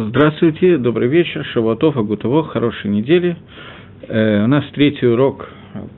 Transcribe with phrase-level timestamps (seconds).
[0.00, 3.36] Здравствуйте, добрый вечер, Шавуатов, Агутово, хорошей недели.
[4.06, 5.48] Э, у нас третий урок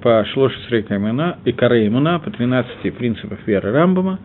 [0.00, 4.18] по Шлошесрей Каймана и Каре Имуна по 13 принципов веры Рамбама.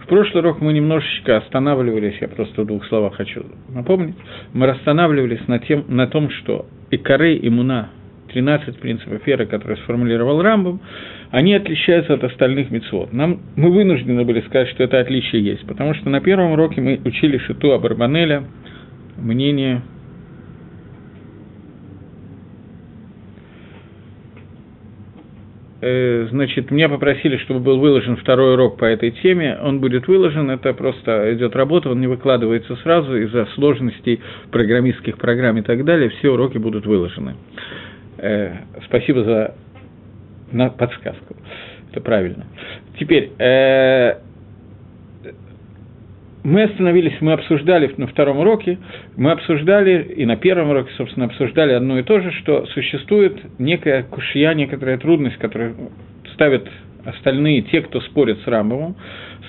[0.00, 4.16] В прошлый урок мы немножечко останавливались, я просто в двух словах хочу напомнить,
[4.54, 7.90] мы останавливались на, тем, на том, что Икарей Имуна,
[8.32, 10.80] 13 принципов веры, которые сформулировал Рамбам,
[11.30, 13.12] они отличаются от остальных мецвод.
[13.12, 17.00] Нам, мы вынуждены были сказать, что это отличие есть, потому что на первом уроке мы
[17.04, 18.42] учили Шиту Абарбанеля–
[19.16, 19.82] мнение
[25.80, 29.58] э, Значит, меня попросили, чтобы был выложен второй урок по этой теме.
[29.62, 34.20] Он будет выложен, это просто идет работа, он не выкладывается сразу из-за сложностей
[34.50, 36.10] программистских программ и так далее.
[36.10, 37.34] Все уроки будут выложены.
[38.18, 38.52] Э,
[38.86, 39.54] спасибо за
[40.70, 41.36] подсказку.
[41.90, 42.46] Это правильно.
[42.98, 44.18] Теперь, э,
[46.44, 48.78] мы остановились, мы обсуждали на втором уроке,
[49.16, 54.02] мы обсуждали, и на первом уроке, собственно, обсуждали одно и то же, что существует некая
[54.02, 55.74] кушья, некоторая трудность, которую
[56.34, 56.68] ставят
[57.04, 58.96] остальные, те, кто спорит с Рамбомом,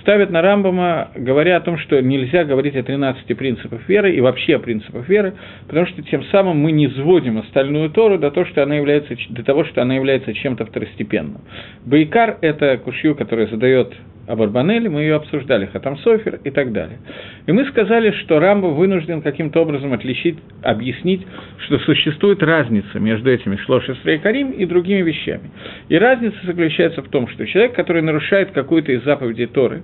[0.03, 4.57] ставят на Рамбома, говоря о том, что нельзя говорить о 13 принципах веры и вообще
[4.57, 5.33] о принципах веры,
[5.67, 9.43] потому что тем самым мы не сводим остальную Тору до того, что она является, до
[9.43, 11.41] того, что она является чем-то второстепенным.
[11.85, 13.93] Байкар– это кушью, который задает
[14.27, 16.99] об мы ее обсуждали, Хатам Софер и так далее.
[17.45, 21.27] И мы сказали, что Рамбо вынужден каким-то образом отличить, объяснить,
[21.65, 25.51] что существует разница между этими Шлошесрей Карим и другими вещами.
[25.89, 29.83] И разница заключается в том, что человек, который нарушает какую-то из заповедей Торы,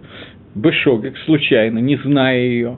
[0.55, 2.77] Бешогек, случайно, не зная ее,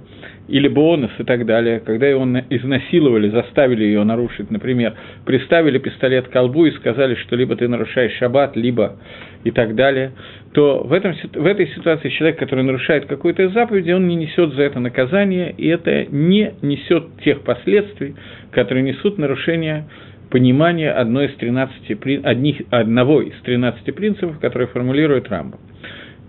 [0.51, 4.93] или бонус и так далее, когда его изнасиловали, заставили ее нарушить, например,
[5.25, 8.97] приставили пистолет к колбу и сказали, что либо ты нарушаешь шаббат, либо
[9.45, 10.11] и так далее,
[10.53, 14.53] то в, этом, в этой ситуации человек, который нарушает какую-то из заповедей, он не несет
[14.53, 18.15] за это наказание, и это не несет тех последствий,
[18.51, 19.85] которые несут нарушение
[20.29, 25.57] понимания одной из 13, одних, одного из 13 принципов, которые формулирует Рамбо.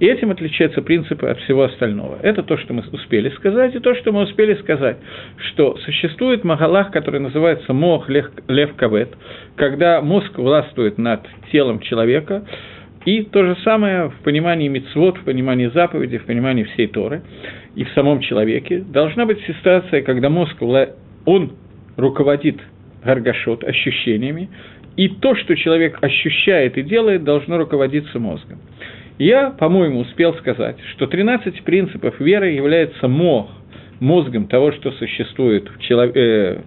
[0.01, 2.19] И этим отличаются принципы от всего остального.
[2.23, 4.97] Это то, что мы успели сказать, и то, что мы успели сказать,
[5.37, 9.11] что существует магалах, который называется мох лев кавет,
[9.55, 11.21] когда мозг властвует над
[11.53, 12.45] телом человека,
[13.05, 17.23] и то же самое в понимании мицвод, в понимании заповедей, в понимании всей Торы
[17.77, 18.79] и в самом человеке.
[18.81, 20.57] Должна быть ситуация, когда мозг,
[21.25, 21.53] он
[21.97, 22.57] руководит
[23.05, 24.49] гаргашот, ощущениями,
[24.97, 28.59] и то, что человек ощущает и делает, должно руководиться мозгом.
[29.23, 33.53] Я, по-моему, успел сказать, что 13 принципов веры является мох,
[34.01, 36.11] мозгом того, что существует в, челов...
[36.17, 36.59] э,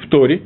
[0.00, 0.42] в Торе,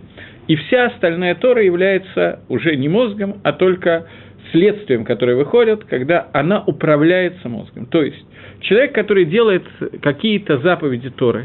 [0.46, 4.06] и вся остальная Тора является уже не мозгом, а только
[4.50, 7.84] следствием, которое выходит, когда она управляется мозгом.
[7.84, 8.24] То есть
[8.60, 9.64] человек, который делает
[10.00, 11.44] какие-то заповеди Торы,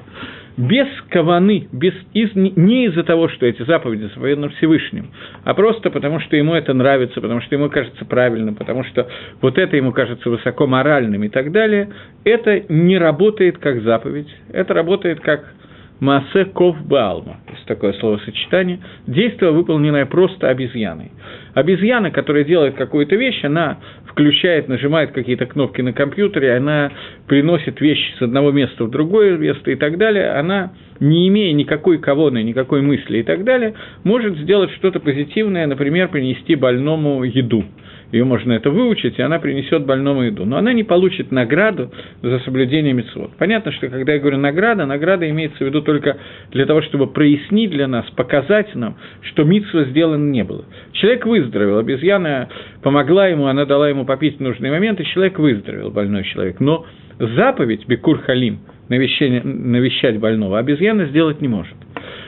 [0.58, 5.12] без каваны, без, из, не из-за того, что эти заповеди заповеданы Всевышним,
[5.44, 9.08] а просто потому, что ему это нравится, потому что ему кажется правильным, потому что
[9.42, 11.90] вот это ему кажется высоко моральным и так далее,
[12.24, 15.54] это не работает как заповедь, это работает как
[16.00, 21.12] Маасе Ков Баалма, есть такое словосочетание, действие, выполненное просто обезьяной.
[21.54, 23.80] Обезьяна, которая делает какую-то вещь, она
[24.14, 26.92] включает, нажимает какие-то кнопки на компьютере, она
[27.28, 31.98] приносит вещи с одного места в другое место и так далее, она, не имея никакой
[31.98, 37.66] кавоны, никакой мысли и так далее, может сделать что-то позитивное, например, принести больному еду–
[38.14, 40.46] ее можно это выучить, и она принесет больному еду.
[40.46, 41.92] Но она не получит награду
[42.22, 43.32] за соблюдение мецвод.
[43.40, 46.18] Понятно, что когда я говорю награда, награда имеется в виду только
[46.52, 50.64] для того, чтобы прояснить для нас, показать нам, что митсва сделано не было.
[50.92, 52.50] Человек выздоровел, обезьяна
[52.84, 56.60] помогла ему, она дала ему попить в нужный момент, и человек выздоровел, больной человек.
[56.60, 56.86] Но
[57.18, 58.60] заповедь Бекур Халим,
[58.90, 61.76] навещать больного, обезьяна сделать не может.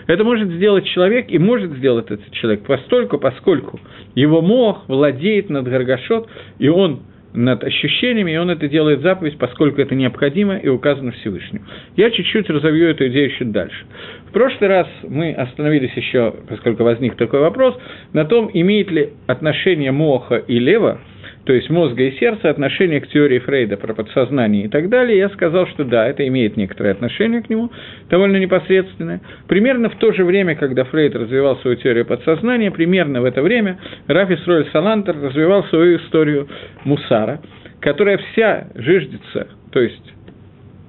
[0.08, 3.80] Это может сделать человек, и может сделать этот человек постольку, поскольку
[4.14, 6.28] его мох владеет над Гаргашот,
[6.60, 7.02] и он
[7.34, 11.64] над ощущениями, и он это делает заповедь, поскольку это необходимо и указано Всевышним.
[11.98, 13.86] Я чуть-чуть разовью эту идею чуть дальше.
[14.30, 17.78] В прошлый раз мы остановились еще, поскольку возник такой вопрос,
[18.14, 21.00] на том, имеет ли отношение моха и лева–
[21.46, 25.30] то есть мозга и сердца, отношение к теории Фрейда про подсознание и так далее, я
[25.30, 27.72] сказал, что да, это имеет некоторое отношение к нему,
[28.10, 29.22] довольно непосредственное.
[29.48, 33.78] Примерно в то же время, когда Фрейд развивал свою теорию подсознания, примерно в это время
[34.08, 36.48] Рафис Роль Салантер развивал свою историю
[36.84, 37.40] Мусара,
[37.80, 40.14] которая вся жиждется, то есть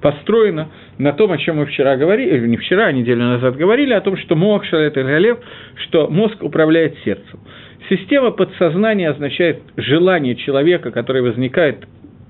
[0.01, 0.69] построена
[0.99, 4.01] на том, о чем мы вчера говорили, или не вчера, а неделю назад говорили, о
[4.01, 5.39] том, что мозг Шалет Галев,
[5.87, 7.41] что мозг управляет сердцем.
[7.89, 11.87] Система подсознания означает желание человека, которое возникает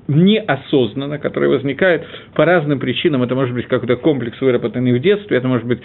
[0.08, 3.23] неосознанно, которое возникает по разным причинам.
[3.23, 5.81] Это может быть какой-то комплекс, выработанный в детстве, это может быть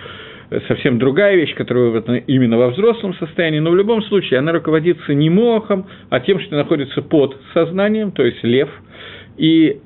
[0.68, 5.14] совсем другая вещь, которая выработана именно во взрослом состоянии, но в любом случае она руководится
[5.14, 8.70] не мохом, а тем, что находится под сознанием, то есть лев.
[9.38, 9.80] И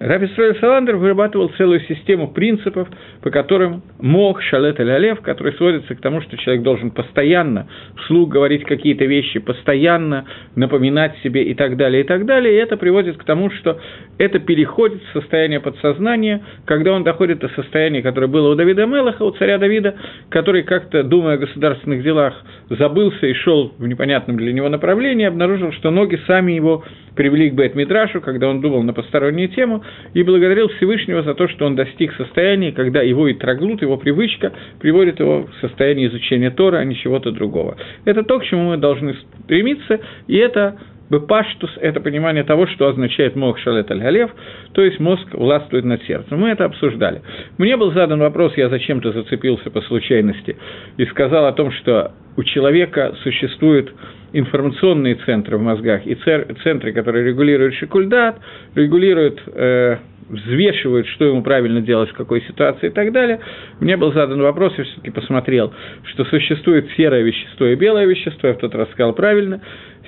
[0.00, 2.88] Раби Сроль Саландер вырабатывал целую систему принципов,
[3.28, 8.30] по которым мог шалет или алев, который сводится к тому, что человек должен постоянно вслух
[8.30, 10.24] говорить какие-то вещи, постоянно
[10.56, 12.54] напоминать себе и так далее, и так далее.
[12.54, 13.78] И это приводит к тому, что
[14.16, 19.24] это переходит в состояние подсознания, когда он доходит до состояния, которое было у Давида Мелаха,
[19.24, 19.96] у царя Давида,
[20.30, 22.32] который как-то, думая о государственных делах,
[22.70, 26.82] забылся и шел в непонятном для него направлении, обнаружил, что ноги сами его
[27.18, 29.82] привели к Бет Мидрашу, когда он думал на постороннюю тему,
[30.14, 34.52] и благодарил Всевышнего за то, что он достиг состояния, когда его и траглут, его привычка
[34.80, 37.76] приводит его в состояние изучения Тора, а не чего-то другого.
[38.04, 40.78] Это то, к чему мы должны стремиться, и это
[41.10, 44.28] Бепаштус– это понимание того, что означает мозг шалет аль
[44.72, 46.38] то есть мозг властвует над сердцем.
[46.38, 47.22] Мы это обсуждали.
[47.56, 50.56] Мне был задан вопрос, я зачем-то зацепился по случайности
[50.98, 53.92] и сказал о том, что у человека существуют
[54.32, 58.38] информационные центры в мозгах и центры, которые регулируют шикульдат,
[58.74, 59.96] регулируют э,
[60.28, 63.40] взвешивают, что ему правильно делать, в какой ситуации и так далее.
[63.80, 65.72] Мне был задан вопрос, я все-таки посмотрел,
[66.04, 69.60] что существует серое вещество и белое вещество, я в тот раз сказал правильно.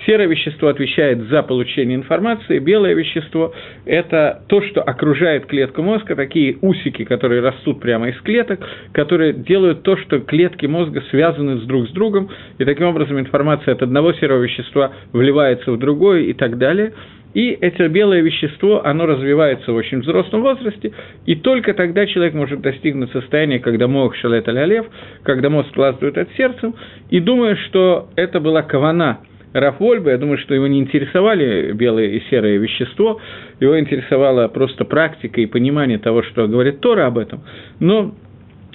[0.07, 3.53] Серое вещество отвечает за получение информации, белое вещество–
[3.85, 8.61] это то, что окружает клетку мозга, такие усики, которые растут прямо из клеток,
[8.93, 13.75] которые делают то, что клетки мозга связаны с друг с другом, и таким образом информация
[13.75, 16.95] от одного серого вещества вливается в другое и так далее–
[17.35, 20.93] и это белое вещество, оно развивается в очень взрослом возрасте,
[21.27, 24.85] и только тогда человек может достигнуть состояния, когда мозг шалет аль
[25.23, 26.75] когда мозг складывает от сердцем,
[27.09, 29.21] и думаю, что это была кавана
[29.53, 33.21] Раф Вольба, я думаю, что его не интересовали белое и серое вещество,
[33.59, 37.43] его интересовала просто практика и понимание того, что говорит Тора об этом,
[37.81, 38.15] но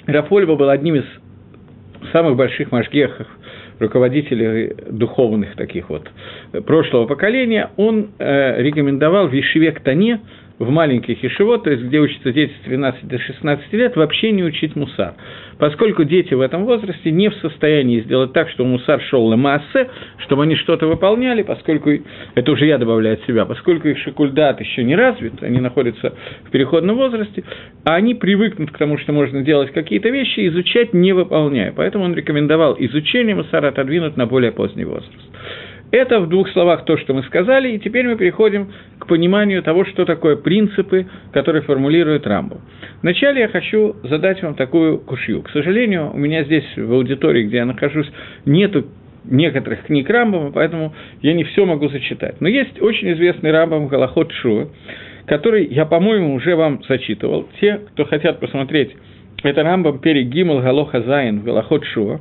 [0.06, 1.04] Раф Вольба был одним из
[2.12, 3.26] самых больших машгехов
[3.78, 6.10] руководителей духовных таких вот
[6.64, 10.20] прошлого поколения, он э, рекомендовал в Ешеве Тане
[10.58, 14.42] в маленьких ешевот, то есть где учатся дети с 13 до 16 лет, вообще не
[14.42, 15.14] учить мусар.
[15.58, 19.90] Поскольку дети в этом возрасте не в состоянии сделать так, чтобы мусар шел на массе,
[20.18, 21.90] чтобы они что-то выполняли, поскольку,
[22.34, 26.14] это уже я добавляю от себя, поскольку их шикульдат еще не развит, они находятся
[26.44, 27.44] в переходном возрасте,
[27.84, 31.72] а они привыкнут к тому, что можно делать какие-то вещи, изучать не выполняя.
[31.74, 35.12] Поэтому он рекомендовал изучение мусара отодвинуть на более поздний возраст.
[35.96, 39.86] Это в двух словах то, что мы сказали, и теперь мы переходим к пониманию того,
[39.86, 42.60] что такое принципы, которые формулирует Рамбу.
[43.00, 45.40] Вначале я хочу задать вам такую кушью.
[45.40, 48.12] К сожалению, у меня здесь в аудитории, где я нахожусь,
[48.44, 48.84] нету
[49.24, 52.42] некоторых книг Рамбама, поэтому я не все могу зачитать.
[52.42, 54.68] Но есть очень известный Рамбам Галахот Шуа,
[55.24, 57.48] который я, по-моему, уже вам зачитывал.
[57.58, 58.94] Те, кто хотят посмотреть,
[59.42, 62.20] это Рамбам Перек Гимл Галоха Зайн в Галахот Шуа.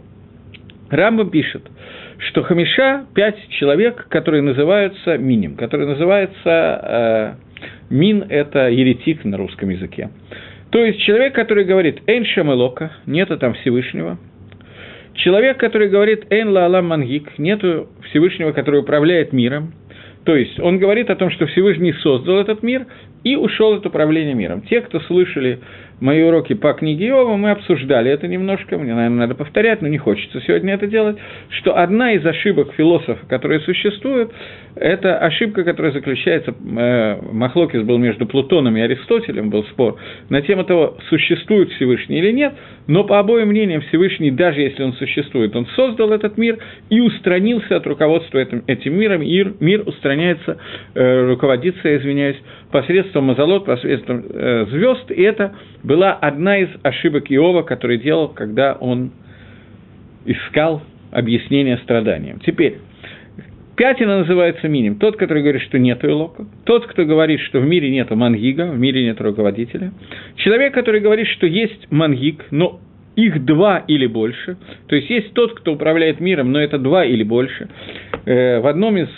[0.89, 1.63] Рамбам пишет–
[2.17, 7.33] что Хамиша– пять человек, которые называются Миним, которые называются э,
[7.89, 10.09] Мин– это еретик на русском языке.
[10.71, 14.17] То есть человек, который говорит «Эйн Шамелока», нету там Всевышнего.
[15.13, 19.73] Человек, который говорит «Эйн Ла Мангик», нету Всевышнего, который управляет миром.
[20.25, 22.87] То есть он говорит о том, что Всевышний создал этот мир
[23.23, 24.61] и ушел от управления миром.
[24.63, 25.59] Те, кто слышали
[25.99, 29.97] мои уроки по книге Иова, мы обсуждали это немножко, мне, наверное, надо повторять, но не
[29.97, 31.17] хочется сегодня это делать,
[31.49, 34.31] что одна из ошибок философов, которые существуют,
[34.75, 39.97] это ошибка, которая заключается, э, Махлокис был между Плутоном и Аристотелем, был спор,
[40.29, 42.53] на тему того, существует Всевышний или нет,
[42.87, 46.57] но по обоим мнениям Всевышний, даже если он существует, он создал этот мир
[46.89, 50.57] и устранился от руководства этим, этим миром, и мир устраняется,
[50.93, 52.37] э, руководится, извиняюсь,
[52.71, 58.73] посредством Мазолот, посредством э, звезд, и это была одна из ошибок Иова, который делал, когда
[58.73, 59.11] он
[60.25, 62.41] искал объяснение страданиям.
[62.41, 62.79] Теперь,
[63.75, 64.95] Пятина называется миним.
[64.95, 66.45] Тот, который говорит, что нет Илока.
[66.63, 69.91] Тот, кто говорит, что в мире нет мангига, в мире нет руководителя.
[70.37, 72.79] Человек, который говорит, что есть мангиг, но
[73.15, 74.57] их два или больше.
[74.87, 77.67] То есть есть тот, кто управляет миром, но это два или больше.
[78.25, 79.09] Э, в одном из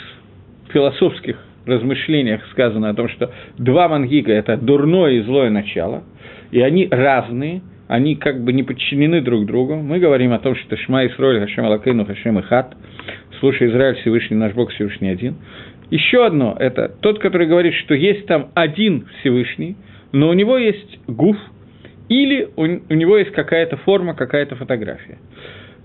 [0.72, 6.04] философских размышлениях сказано о том, что два мангига– это дурное и злое начало,
[6.52, 9.76] и они разные, они как бы не подчинены друг другу.
[9.76, 12.76] Мы говорим о том, что Шма Исроль, Хашем Алакейну, Хашем Ихат,
[13.40, 15.36] слушай, Израиль Всевышний, наш Бог Всевышний один.
[15.90, 19.78] Еще одно– это тот, который говорит, что есть там один Всевышний,
[20.12, 21.38] но у него есть гуф,
[22.10, 25.18] или у, у него есть какая-то форма, какая-то фотография.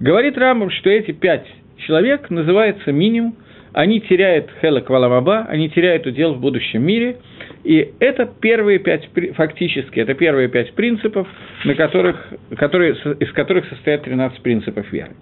[0.00, 3.36] Говорит Рамбам, что эти пять человек называются минимум,
[3.72, 7.16] они теряют хелек валамаба, они теряют удел в будущем мире,
[7.64, 11.28] и это первые пять, фактически, это первые пять принципов,
[11.64, 12.16] на которых,
[12.56, 15.12] которые, из которых состоят 13 принципов веры.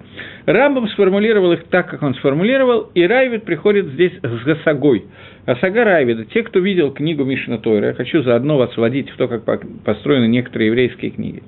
[0.46, 5.04] Рамбам сформулировал их так, как он сформулировал, и Райвид приходит здесь с Гасагой.
[5.50, 9.26] Гасага Райвида, те, кто видел книгу Мишна Тойра, я хочу заодно вас вводить в то,
[9.26, 9.42] как
[9.84, 11.42] построены некоторые еврейские книги.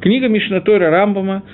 [0.00, 1.44] Книга Мишна Тойра Рамбама,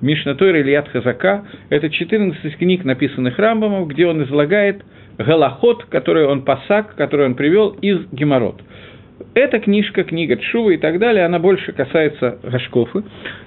[0.00, 4.82] Мишна Тойра Ильят Хазака, это 14 книг, написанных Рамбамом, где он излагает
[5.18, 8.62] Галахот, который он пасак, который он привел из Геморот.
[9.34, 13.04] Эта книжка, книга Чува и так далее, она больше касается Гашкофы,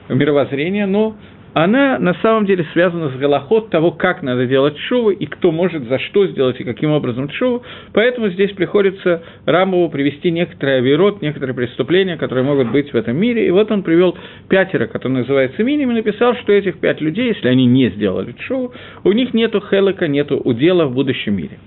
[0.10, 1.16] мировоззрения, но
[1.56, 5.88] она на самом деле связана с голоход того, как надо делать шувы, и кто может
[5.88, 7.64] за что сделать, и каким образом шуву.
[7.94, 13.48] Поэтому здесь приходится Рамбову привести некоторые авирот, некоторые преступления, которые могут быть в этом мире.
[13.48, 14.18] И вот он привел
[14.50, 18.74] пятеро, который называется миним, и написал, что этих пять людей, если они не сделали шуву,
[19.06, 21.58] у них нету хелека, нету удела в будущем мире.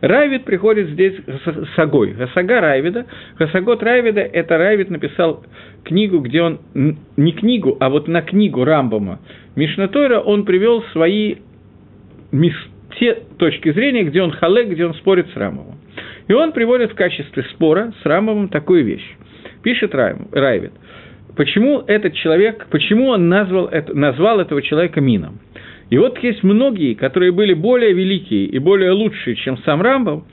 [0.00, 2.12] Райвид приходит здесь с Агой.
[2.12, 3.06] Гасага Райвида.
[3.38, 5.44] Гасагот Райвида– это Райвид написал
[5.84, 6.60] книгу, где он,
[7.16, 9.18] не книгу, а вот на книгу Рамбама
[9.56, 11.36] Мишнатойра он привел свои
[12.98, 15.76] те точки зрения, где он халек, где он спорит с Рамовым.
[16.28, 19.16] И он приводит в качестве спора с Рамовым такую вещь.
[19.62, 20.72] Пишет Райвид.
[21.36, 25.40] Почему этот человек, почему он назвал, назвал этого человека Мином?
[25.90, 30.24] И вот есть многие, которые были более великие и более лучшие, чем сам Рамбов,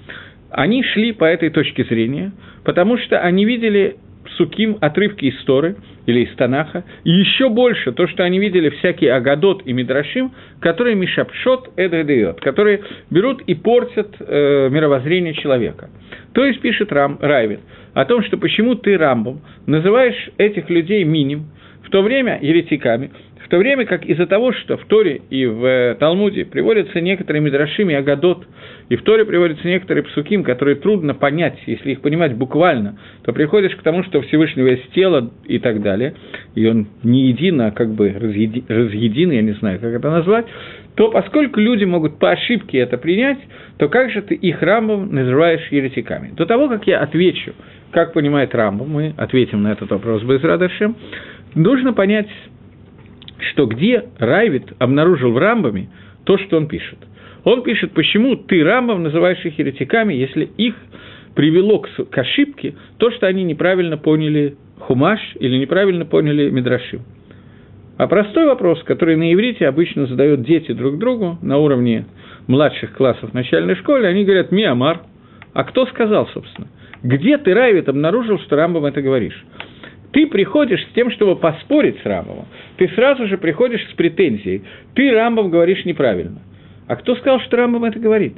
[0.50, 2.31] они шли по этой точке зрения,
[2.63, 3.97] потому что они видели
[4.38, 9.13] суким отрывки из Торы или из Танаха, и еще больше то, что они видели всякие
[9.13, 15.89] Агадот и Мидрашим, которые Мишапшот Эдредеот, которые берут и портят э, мировоззрение человека.
[16.33, 17.59] То есть пишет Рам, Райвит
[17.93, 21.47] о том, что почему ты Рамбом называешь этих людей миним,
[21.83, 23.12] в то время еретиками,
[23.45, 27.43] в то время как из-за того, что в Торе и в э, Талмуде приводятся некоторые
[27.43, 28.43] Мидрашим и Агадот,
[28.89, 33.75] и в Торе приводятся некоторые псуким, которые трудно понять, если их понимать буквально, то приходишь
[33.75, 36.15] к тому, что Всевышнего есть тело и так далее,
[36.55, 40.47] и он не един, а как бы разъеди, разъедин, я не знаю, как это назвать,
[40.95, 43.39] то поскольку люди могут по ошибке это принять,
[43.77, 46.31] то как же ты их Рамбом называешь еретиками?
[46.35, 47.53] До того, как я отвечу,
[47.91, 50.95] как понимает Рамбом, мы ответим на этот вопрос без радошем,
[51.53, 52.27] нужно понять
[53.39, 55.89] что где Райвит обнаружил в Рамбаме
[56.23, 56.99] то, что он пишет.
[57.43, 60.75] Он пишет, почему ты, Рамбам, называешь их еретиками, если их
[61.35, 67.01] привело к, к ошибке то, что они неправильно поняли Хумаш или неправильно поняли Мидрашим.
[67.97, 72.05] А простой вопрос, который на иврите обычно задают дети друг другу на уровне
[72.47, 75.01] младших классов начальной школы, они говорят «Миамар».
[75.53, 76.67] А кто сказал, собственно?
[77.03, 79.45] Где ты, Райвит, обнаружил, что Рамбам это говоришь?
[80.12, 82.45] Ты приходишь с тем, чтобы поспорить с Рамбовым,
[82.77, 84.63] ты сразу же приходишь с претензией.
[84.93, 86.39] Ты, Рамбов, говоришь неправильно.
[86.88, 88.38] А кто сказал, что Рамбов это говорит?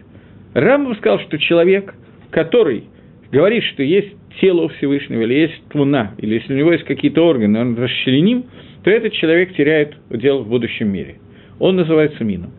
[0.53, 1.93] Рамбов сказал, что человек,
[2.31, 2.85] который
[3.31, 7.25] говорит, что есть тело у Всевышнего, или есть твуна, или если у него есть какие-то
[7.25, 8.45] органы, он расчленим,
[8.83, 11.15] то этот человек теряет дело в будущем мире.
[11.59, 12.51] Он называется мином.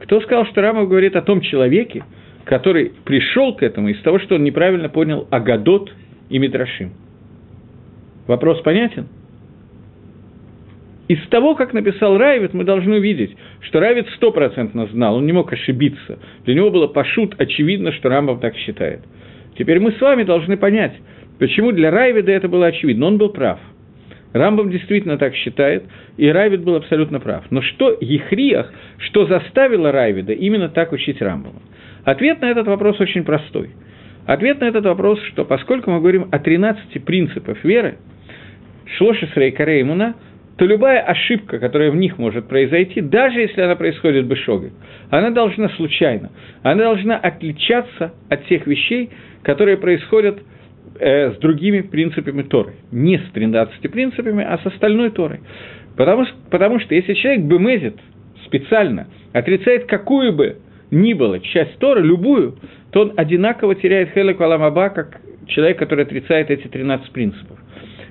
[0.00, 2.04] Кто сказал, что Рамов говорит о том человеке,
[2.44, 5.92] который пришел к этому из того, что он неправильно понял Агадот
[6.28, 6.92] и Мидрашим?
[8.26, 9.06] Вопрос понятен?
[11.08, 15.52] Из того, как написал Райвит, мы должны увидеть, что Райвит стопроцентно знал, он не мог
[15.52, 16.18] ошибиться.
[16.44, 19.00] Для него было пошут очевидно, что Рамбов так считает.
[19.56, 20.94] Теперь мы с вами должны понять,
[21.38, 23.06] почему для Райвида это было очевидно.
[23.06, 23.60] Он был прав.
[24.32, 25.84] Рамбам действительно так считает,
[26.16, 27.44] и Райвид был абсолютно прав.
[27.50, 31.62] Но что Ехриях, что заставило Райвида именно так учить Рамбама?
[32.04, 33.70] Ответ на этот вопрос очень простой.
[34.26, 37.98] Ответ на этот вопрос, что поскольку мы говорим о 13 принципах веры–
[38.86, 40.14] Шлоши Срейкаре Имуна,
[40.56, 44.72] то любая ошибка, которая в них может произойти, даже если она происходит в бешоге,
[45.10, 46.30] она должна случайно,
[46.62, 49.10] она должна отличаться от тех вещей,
[49.42, 50.38] которые происходят
[50.98, 52.74] э, с другими принципами Торы.
[52.90, 55.40] Не с 13 принципами, а с остальной Торой.
[55.96, 57.96] Потому, потому что если человек бемезит
[58.46, 60.56] специально, отрицает какую бы
[60.90, 62.56] ни было часть Торы, любую,
[62.92, 67.58] то он одинаково теряет хелек валамаба, как человек, который отрицает эти 13 принципов.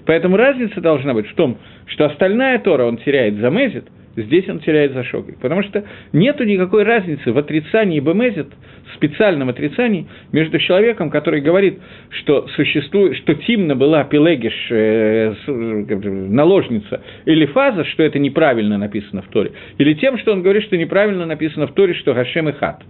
[0.06, 1.58] Поэтому разница должна быть в том,
[1.88, 3.86] что остальная Тора он теряет за Мезит,
[4.16, 5.36] здесь он теряет за Шогой.
[5.42, 5.84] Потому что
[6.14, 8.48] нет никакой разницы в отрицании Бемезит,
[8.96, 17.46] специальном отрицании, между человеком, который говорит, что существует, что Тимна была Пелегиш, э, наложница, или
[17.48, 21.68] Фаза, что это неправильно написано в Торе, или тем, что он говорит, что неправильно написано
[21.68, 22.84] в Торе, что Гашем и Хат.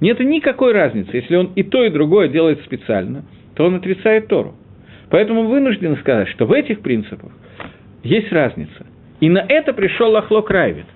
[0.00, 1.10] Нет никакой разницы.
[1.12, 3.24] Если он и то, и другое делает специально,
[3.54, 4.56] то он отрицает Тору.
[5.12, 7.32] Поэтому вынуждены сказать, что в этих принципах
[8.02, 8.86] есть разница.
[9.20, 10.86] И на это пришел Лахлок Райвит.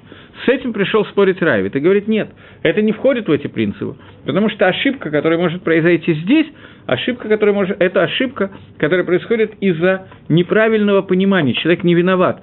[0.46, 2.30] С этим пришел спорить Райвит и говорит, нет,
[2.62, 3.94] это не входит в эти принципы,
[4.24, 6.46] потому что ошибка, которая может произойти здесь,
[6.86, 12.40] ошибка, которая может, это ошибка, которая происходит из-за неправильного понимания, человек не виноват.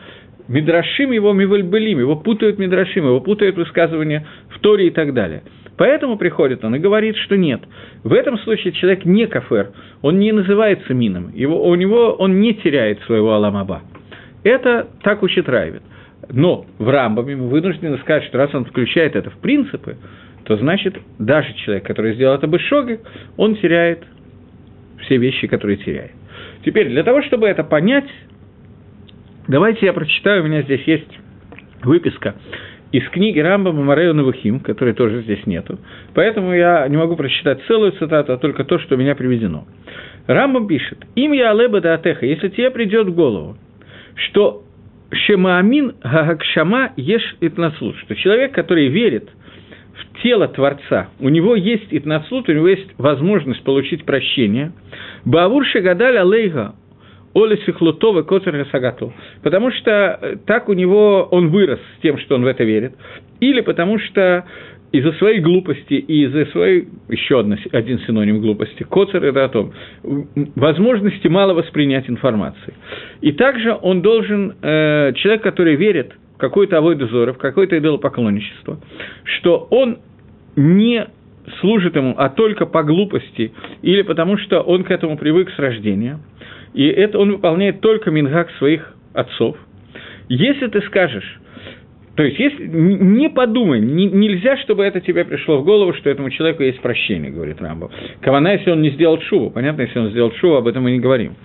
[0.47, 5.41] Мидрашим его мивальбелим, его путают Мидрашим, его путают высказывания в Торе и так далее.
[5.77, 7.61] Поэтому приходит он и говорит, что нет.
[8.03, 12.53] В этом случае человек не кафер, он не называется мином, его, у него он не
[12.53, 13.81] теряет своего аламаба.
[14.43, 15.81] Это так учит Райвит.
[16.29, 19.97] Но в Рамбаме мы вынуждены сказать, что раз он включает это в принципы,
[20.45, 23.01] то значит, даже человек, который сделал это бешогик,
[23.37, 24.03] он теряет
[25.01, 26.11] все вещи, которые теряет.
[26.65, 28.09] Теперь, для того, чтобы это понять,
[29.47, 31.19] давайте я прочитаю, у меня здесь есть
[31.83, 32.35] выписка
[32.93, 35.79] из книги Рамбама Марею Навухим, которой тоже здесь нету.
[36.13, 39.65] Поэтому я не могу прочитать целую цитату, а только то, что у меня приведено.
[40.27, 43.57] Рамбам пишет, «Им я алеба да атеха, если тебе придет в голову,
[44.15, 44.63] что
[45.11, 49.27] Шемаамин Гагакшама ешь итнацлут, что человек, который верит
[49.95, 54.71] в тело Творца, у него есть итнацлут, у него есть возможность получить прощение.
[55.25, 56.75] Баавур Шагадаль Алейга
[57.33, 59.13] Оля Сихлутова Котер Сагату.
[59.41, 62.93] Потому что э, так у него он вырос с тем, что он в это верит.
[63.39, 64.45] Или потому что
[64.93, 69.73] из-за своей глупости и из-за своей, еще одна, один синоним глупости, коцер– это о том,
[70.55, 72.75] возможности мало воспринять информации.
[73.21, 78.79] И также он должен, э, человек, который верит в какой-то авой дозор, в какое-то идолопоклонничество,
[79.23, 79.97] что он
[80.55, 81.07] не
[81.59, 86.19] служит ему, а только по глупости, или потому что он к этому привык с рождения,
[86.73, 89.57] и это он выполняет только мингак своих отцов.
[90.29, 91.39] Если ты скажешь,
[92.15, 96.29] то есть, если, не подумай, не, нельзя, чтобы это тебе пришло в голову, что этому
[96.29, 97.91] человеку есть прощение, говорит Рамбов.
[98.21, 100.99] Кавана, если он не сделал шуву, понятно, если он сделал шуву, об этом мы не
[100.99, 101.35] говорим.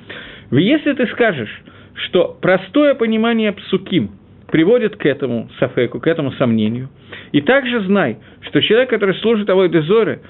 [0.50, 1.62] Если ты скажешь,
[1.94, 4.10] что простое понимание псуким
[4.50, 6.90] приводит к этому сафеку, к этому сомнению,
[7.32, 10.20] и также знай, что человек, который служит Авой Дезоре,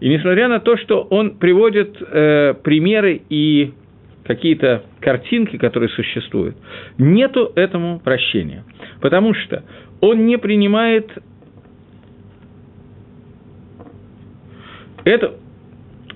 [0.00, 3.72] и несмотря на то, что он приводит э, примеры и
[4.28, 6.54] какие-то картинки, которые существуют,
[6.98, 8.62] нету этому прощения.
[9.00, 9.64] Потому что
[10.02, 11.10] он не принимает
[15.04, 15.34] это,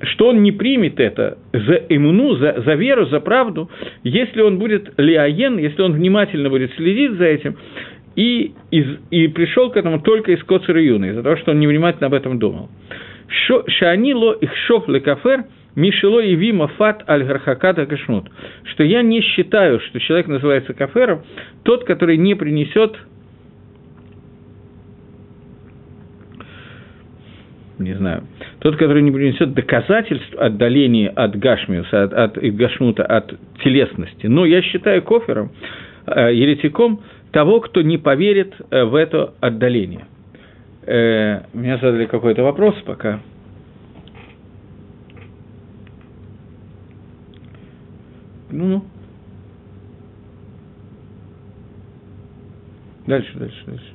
[0.03, 3.71] что он не примет это за иммуну, за, за веру, за правду,
[4.05, 7.57] если он будет лиаен, если он внимательно будет следить за этим,
[8.15, 12.09] и, из, и пришел к этому только из Коцера Юна, из-за того, что он невнимательно
[12.09, 12.69] об этом думал.
[13.69, 18.31] Шанило их шоф лекафер– Мишело и Вима Фат Аль Гархаката Кашмут,
[18.65, 21.23] что я не считаю, что человек называется кафером,
[21.63, 22.97] тот, который не принесет
[27.79, 28.25] не знаю,
[28.61, 34.27] тот, который не принесет доказательств отдаления от Гашмиуса, от, от Гашмута, от телесности.
[34.27, 35.51] Но я считаю кофером,
[36.07, 37.01] э, еретиком,
[37.33, 40.07] того, кто не поверит э, в это отдаление.
[40.87, 43.21] Э, меня задали какой-то вопрос пока.
[48.53, 48.85] Ну-ну.
[53.07, 53.93] Дальше, дальше, дальше.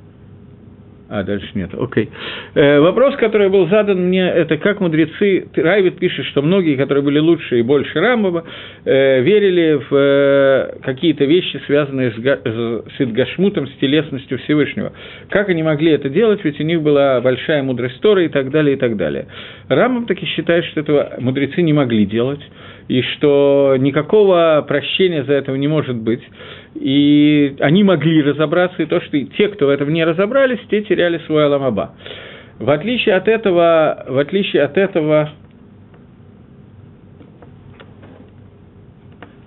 [1.09, 2.09] А, дальше нет, окей.
[2.53, 7.19] Э, вопрос, который был задан мне, это как мудрецы, Райвит пишет, что многие, которые были
[7.19, 8.43] лучше и больше Рамбова,
[8.83, 14.91] э, верили в э, какие-то вещи, связанные с, с Идгашмутом, с телесностью Всевышнего.
[15.29, 18.75] Как они могли это делать, ведь у них была большая мудрость Тора и так далее,
[18.75, 19.27] и так далее.
[19.69, 22.41] Рамбов таки считает, что этого мудрецы не могли делать,
[22.87, 26.21] и что никакого прощения за этого не может быть.
[26.75, 31.19] И они могли разобраться, и то, что те, кто в этом не разобрались, те теряли
[31.25, 31.93] свой Аламаба.
[32.59, 35.31] В отличие от этого, в отличие от этого,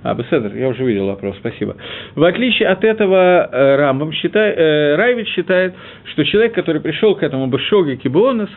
[0.03, 1.76] А, Беседер, я уже видел вопрос, спасибо.
[2.14, 5.74] В отличие от этого, э, Рамбам считает, э, Райвич считает,
[6.05, 8.48] что человек, который пришел к этому Бешоге Кибонос,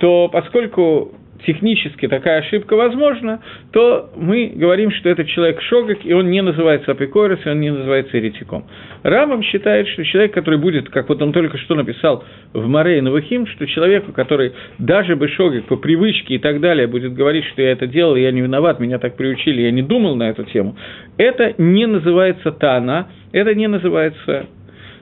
[0.00, 1.12] то поскольку
[1.46, 3.40] технически такая ошибка возможна,
[3.72, 7.70] то мы говорим, что этот человек шогак, и он не называется апикорис, и он не
[7.70, 8.64] называется еретиком.
[9.02, 13.00] Рамам считает, что человек, который будет, как вот он только что написал в Море и
[13.00, 17.62] Навахим, что человеку, который даже бы шогак по привычке и так далее будет говорить, что
[17.62, 20.76] я это делал, я не виноват, меня так приучили, я не думал на эту тему,
[21.16, 24.46] это не называется тана, это не называется...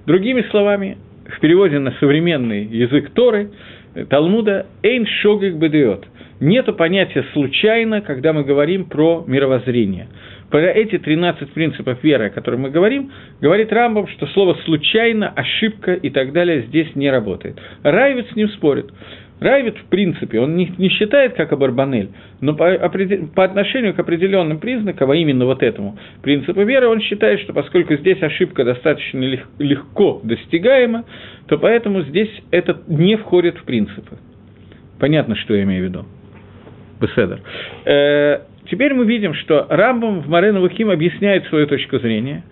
[0.06, 3.50] Другими словами, в переводе на современный язык Торы,
[4.08, 6.06] Талмуда «эйн шогик бедиот»
[6.40, 10.08] Нет понятия «случайно», когда мы говорим про мировоззрение.
[10.50, 15.92] Про эти 13 принципов веры, о которых мы говорим, говорит Рамбам, что слово «случайно», «ошибка»
[15.92, 17.60] и так далее здесь не работает.
[17.82, 18.90] Райвит с ним спорит.
[19.38, 22.08] Райвит, в принципе, он не, не считает как Абарбанель,
[22.40, 22.90] но по,
[23.34, 27.96] по отношению к определенным признакам, а именно вот этому принципу веры, он считает, что поскольку
[27.96, 31.04] здесь ошибка достаточно лег, легко достигаема,
[31.48, 34.16] то поэтому здесь это не входит в принципы.
[34.98, 36.06] Понятно, что я имею в виду.
[37.00, 37.40] Беседер.
[37.84, 42.44] Э, теперь мы видим, что Рамбам в Марена Вухим объясняет свою точку зрения.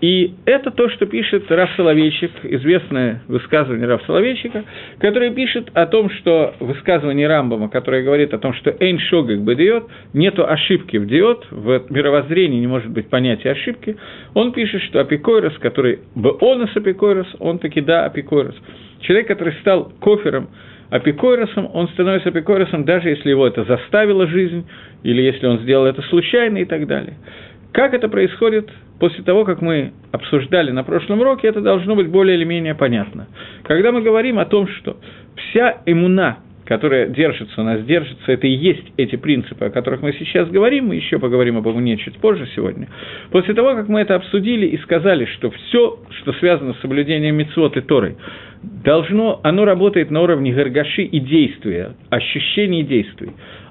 [0.00, 4.64] И это то, что пишет Раф Соловейчик, известное высказывание Раф Соловейчика,
[4.98, 9.88] который пишет о том, что высказывание Рамбама, которое говорит о том, что «эйн шогак бедиот»,
[10.12, 13.96] нету ошибки в диод, в мировоззрении не может быть понятия ошибки,
[14.34, 18.56] он пишет, что апикойрос, который бы он из апикойрос, он таки да апикойрос.
[19.00, 20.50] Человек, который стал кофером,
[20.94, 24.64] апикойросом, он становится апикойросом, даже если его это заставила жизнь,
[25.02, 27.14] или если он сделал это случайно и так далее.
[27.72, 32.36] Как это происходит после того, как мы обсуждали на прошлом уроке, это должно быть более
[32.36, 33.26] или менее понятно.
[33.64, 34.98] Когда мы говорим о том, что
[35.34, 40.12] вся иммуна, которая держится у нас, держится, это и есть эти принципы, о которых мы
[40.12, 42.86] сейчас говорим, мы еще поговорим об иммуне чуть позже сегодня.
[43.32, 47.76] После того, как мы это обсудили и сказали, что все, что связано с соблюдением мицвод
[47.76, 48.14] и Торой,
[48.84, 53.30] должно, оно работает на уровне гаргаши и действия, ощущений действий.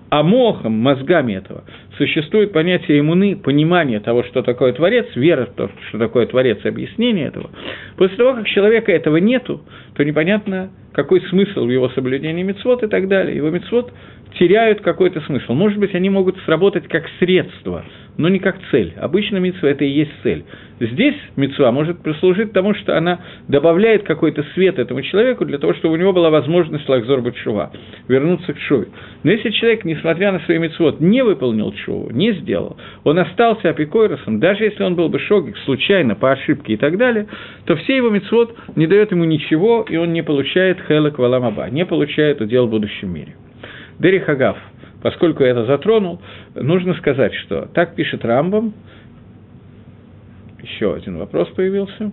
[0.09, 1.63] А мохом, мозгами этого,
[1.97, 7.27] существует понятие иммуны, понимание того, что такое Творец, вера в то, что такое Творец, объяснение
[7.27, 7.49] этого.
[7.97, 9.61] После того, как человека этого нету,
[9.95, 13.35] то непонятно, какой смысл в его соблюдении мецвод и так далее.
[13.35, 13.93] Его мецвод
[14.39, 15.53] теряют какой-то смысл.
[15.53, 17.85] Может быть, они могут сработать как средство–
[18.17, 18.93] но не как цель.
[18.97, 20.43] Обычно митцва– это и есть цель.
[20.79, 25.93] Здесь митцва может послужить тому, что она добавляет какой-то свет этому человеку для того, чтобы
[25.93, 27.71] у него была возможность лакзор бачува,
[28.07, 28.87] вернуться к шуве.
[29.23, 34.39] Но если человек, несмотря на свой митцвот, не выполнил шуву, не сделал, он остался апикойросом,
[34.39, 37.27] даже если он был бы шогик, случайно, по ошибке и так далее,
[37.65, 41.85] то все его митцвот не дает ему ничего, и он не получает хелек валамаба, не
[41.85, 43.35] получает удел в будущем мире.
[43.99, 44.57] Дери Хагав–
[45.03, 46.19] поскольку я это затронул,
[46.55, 48.73] нужно сказать, что так пишет Рамбам.
[50.63, 52.11] Еще один вопрос появился.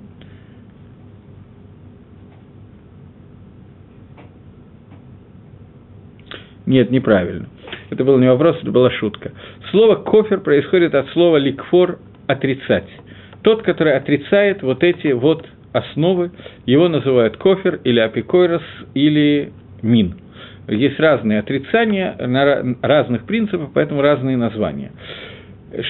[6.66, 7.48] Нет, неправильно.
[7.90, 9.32] Это был не вопрос, это была шутка.
[9.70, 12.88] Слово «кофер» происходит от слова «ликфор»– «отрицать».
[13.42, 16.30] Тот, который отрицает вот эти вот основы,
[16.66, 18.62] его называют кофер или апикойрос
[18.94, 20.16] или мин–
[20.70, 24.92] есть разные отрицания на разных принципах, поэтому разные названия.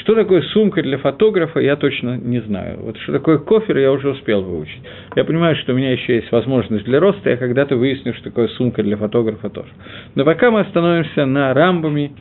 [0.03, 2.81] Что такое сумка для фотографа, я точно не знаю.
[2.81, 4.83] Вот что такое кофер, я уже успел выучить.
[5.17, 8.49] Я понимаю, что у меня еще есть возможность для роста, я когда-то выясню, что такое
[8.49, 9.71] сумка для фотографа тоже.
[10.15, 12.13] Но пока мы остановимся на рамбами,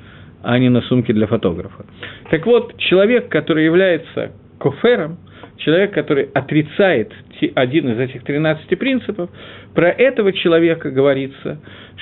[0.41, 1.85] а не на сумке для фотографа.
[2.31, 5.17] Так вот, человек, который является кофером,
[5.57, 7.11] человек, который отрицает
[7.55, 9.29] один из этих 13 принципов,
[9.75, 11.59] про этого человека говорится,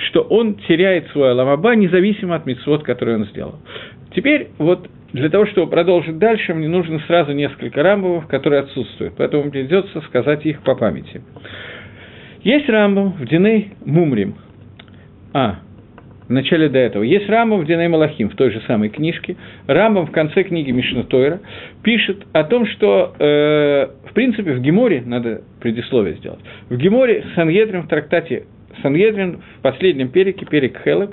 [0.08, 3.56] что он теряет свой аламаба, независимо от мецвод, который он сделал.
[4.14, 9.50] Теперь вот для того, чтобы продолжить дальше, мне нужно сразу несколько рамбовых, которые отсутствуют, поэтому
[9.50, 11.22] придется сказать их по памяти.
[12.42, 14.34] Есть рамбам в Диней Мумрим.
[15.32, 15.60] А,
[16.28, 17.02] в начале до этого.
[17.02, 19.36] Есть Рамбам в Диней Малахим, в той же самой книжке.
[19.66, 21.40] Рамбам в конце книги Мишна Тойра
[21.82, 27.82] пишет о том, что, э, в принципе, в Геморе, надо предисловие сделать, в Геморе Сангедрин
[27.82, 28.44] в трактате
[28.82, 31.10] Сангедрин в последнем перике, перик Хелек,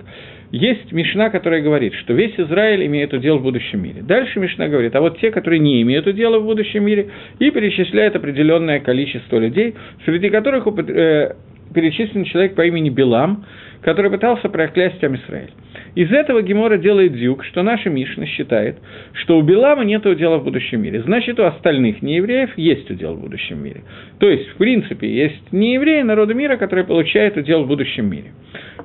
[0.55, 4.01] есть Мишна, которая говорит, что весь Израиль имеет удел в будущем мире.
[4.01, 8.15] Дальше Мишна говорит, а вот те, которые не имеют удела в будущем мире, и перечисляет
[8.15, 11.35] определенное количество людей, среди которых э,
[11.73, 13.45] перечислен человек по имени Билам,
[13.81, 15.51] который пытался проклясть Амисраэль.
[15.95, 18.77] Из этого Гемора делает дюк, что наша Мишна считает,
[19.13, 21.01] что у Белама нет удела в будущем мире.
[21.03, 23.83] Значит, у остальных неевреев есть удел в будущем мире.
[24.19, 28.31] То есть, в принципе, есть неевреи народа мира, которые получают удел в будущем мире.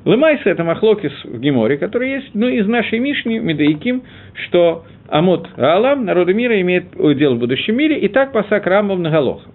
[0.04, 4.02] Лымайса– это махлокис в Геморе, который есть, ну, из нашей Мишни, Медаиким,
[4.46, 9.50] что Амот Алам, народа мира, имеет удел в будущем мире, и так пасак Рамбам Наголоха.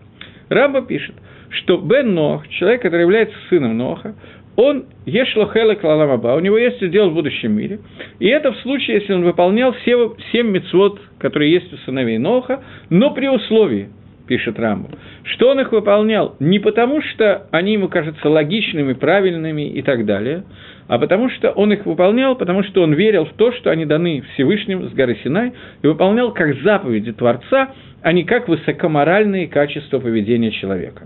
[0.49, 1.15] Рамба пишет,
[1.49, 4.15] что Бен Нох, человек, который является сыном Ноха,
[4.55, 7.79] он ешло хелек лаламаба, у него есть удел в будущем мире.
[8.19, 12.63] И это в случае, если он выполнял все, семь мецвод, которые есть у сыновей Ноха,
[12.89, 13.89] но при условии,
[14.27, 14.89] пишет Рамбу,
[15.23, 20.43] что он их выполнял не потому, что они ему кажутся логичными, правильными и так далее,
[20.88, 24.23] а потому что он их выполнял, потому что он верил в то, что они даны
[24.33, 30.51] Всевышним с горы Синай, и выполнял как заповеди Творца, а не как высокоморальные качества поведения
[30.51, 31.03] человека.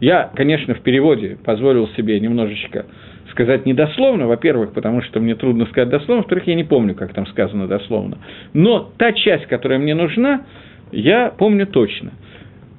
[0.00, 2.86] Я, конечно, в переводе позволил себе немножечко
[3.32, 7.26] сказать недословно, во-первых, потому что мне трудно сказать дословно, во-вторых, я не помню, как там
[7.26, 8.18] сказано дословно.
[8.52, 10.42] Но та часть, которая мне нужна,
[10.92, 12.12] я помню точно.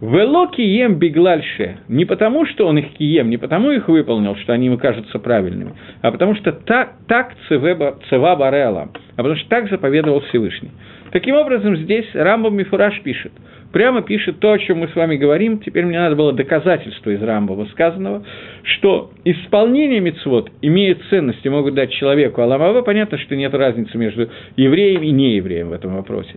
[0.02, 1.80] Вело кием биглальше.
[1.90, 5.74] Не потому, что он их кием, не потому их выполнил, что они ему кажутся правильными,
[6.02, 10.72] а потому что так, так цева барела, а потому что так заповедовал Всевышний.
[11.12, 13.34] Таким образом, здесь Рамбам Мифураж пишет–
[13.72, 15.60] прямо пишет то, о чем мы с вами говорим.
[15.60, 18.24] Теперь мне надо было доказательство из Рамбова сказанного,
[18.64, 24.30] что исполнение мецвод имеет ценность и могут дать человеку Аламава, понятно, что нет разницы между
[24.56, 26.36] евреем и неевреем в этом вопросе.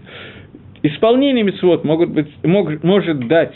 [0.83, 3.55] Исполнение мецвод могут быть, мог, может дать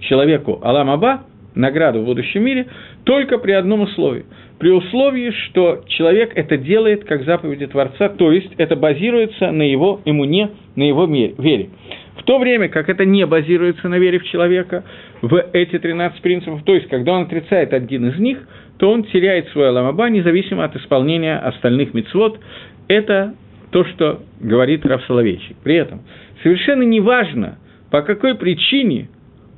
[0.00, 2.66] человеку Аламаба, награду в будущем мире,
[3.04, 4.24] только при одном условии.
[4.58, 10.00] При условии, что человек это делает как заповеди Творца, то есть это базируется на его
[10.04, 11.70] иммуне, на его вере.
[12.16, 14.84] В то время как это не базируется на вере в человека,
[15.20, 18.38] в эти 13 принципов, то есть когда он отрицает один из них,
[18.78, 22.40] то он теряет свой аламаба, независимо от исполнения остальных мецвод.
[22.88, 23.34] Это
[23.74, 25.56] то, что говорит Раф Соловейчик.
[25.64, 26.02] При этом
[26.44, 27.58] совершенно неважно,
[27.90, 29.08] по какой причине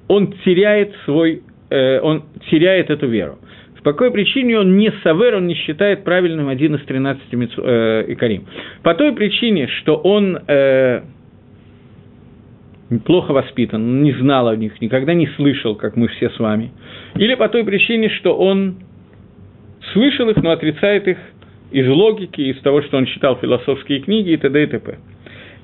[0.09, 3.39] он теряет свой, э, он теряет эту веру.
[3.83, 8.47] По какой причине он не савер, он не считает правильным один из 13 э, икарим?
[8.83, 11.03] По той причине, что он э,
[13.05, 16.73] плохо воспитан, не знал о них, никогда не слышал, как мы все с вами.
[17.17, 18.77] Или по той причине, что он
[19.93, 21.19] слышал их, но отрицает их
[21.71, 24.63] из логики, из того, что он читал философские книги и т.д.
[24.63, 24.99] и т.п.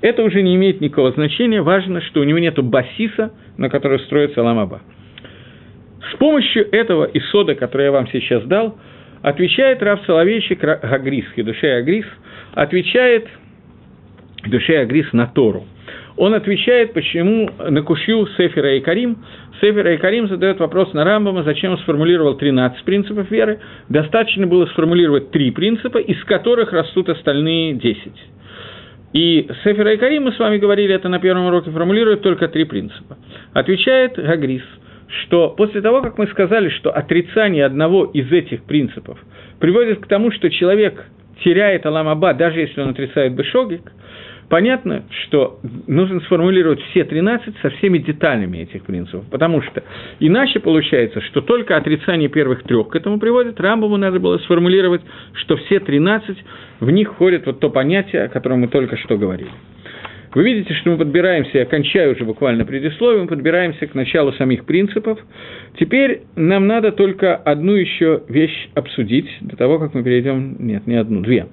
[0.00, 4.42] Это уже не имеет никакого значения, важно, что у него нет басиса, на который строится
[4.42, 4.82] Ламаба.
[6.12, 8.76] С помощью этого исода, который я вам сейчас дал,
[9.22, 12.06] отвечает Рав Соловейчик Гагрис, душе Агрис,
[12.54, 13.28] отвечает
[14.44, 15.64] душе Агрис на Тору.
[16.16, 19.18] Он отвечает, почему на Кушью Сефера и Карим.
[19.60, 23.60] Сефера и Карим задает вопрос на Рамбама, зачем он сформулировал 13 принципов веры.
[23.88, 28.12] Достаточно было сформулировать три принципа, из которых растут остальные 10.
[29.14, 32.64] И Сефера и Карим, мы с вами говорили, это на первом уроке формулирует только три
[32.64, 33.16] принципа.
[33.52, 34.62] Отвечает Гагрис–
[35.20, 39.18] что после того, как мы сказали, что отрицание одного из этих принципов
[39.60, 41.04] приводит к тому, что человек
[41.44, 43.92] теряет Аламаба, даже если он отрицает Бешогик,
[44.52, 49.82] понятно, что нужно сформулировать все 13 со всеми деталями этих принципов, потому что
[50.20, 55.00] иначе получается, что только отрицание первых трех к этому приводит, Рамбаму надо было сформулировать,
[55.32, 56.36] что все 13,
[56.80, 59.48] в них входит вот то понятие, о котором мы только что говорили.
[60.34, 64.66] Вы видите, что мы подбираемся, я кончаю уже буквально предисловие, мы подбираемся к началу самих
[64.66, 65.18] принципов.
[65.80, 70.96] Теперь нам надо только одну еще вещь обсудить, до того, как мы перейдем, нет, не
[70.96, 71.46] одну, две.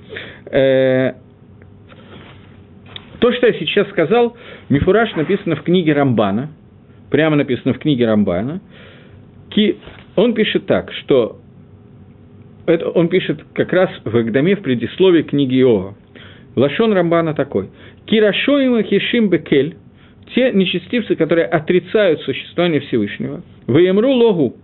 [3.19, 4.35] То, что я сейчас сказал,
[4.69, 6.51] Мифураж написано в книге Рамбана,
[7.11, 8.61] прямо написано в книге Рамбана.
[10.15, 11.39] Он пишет так, что
[12.65, 15.95] это он пишет как раз в Агдаме в предисловии книги Иова.
[16.55, 17.69] Лашон Рамбана такой.
[18.05, 19.75] Кирашоима Хишим Бекель,
[20.35, 24.55] те нечестивцы, которые отрицают существование Всевышнего, Ваемру Логу,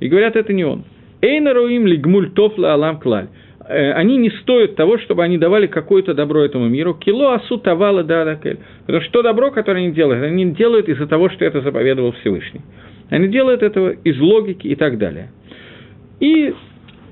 [0.00, 0.84] и говорят, это не он.
[1.22, 3.28] Эйнаруим лигмуль тофла алам клаль.
[3.66, 6.94] Э, они не стоят того, чтобы они давали какое-то добро этому миру.
[6.94, 8.58] Кило асу тавала дадакель.
[8.86, 12.60] Потому что то добро, которое они делают, они делают из-за того, что это заповедовал Всевышний.
[13.10, 15.30] Они делают этого из логики и так далее.
[16.20, 16.54] И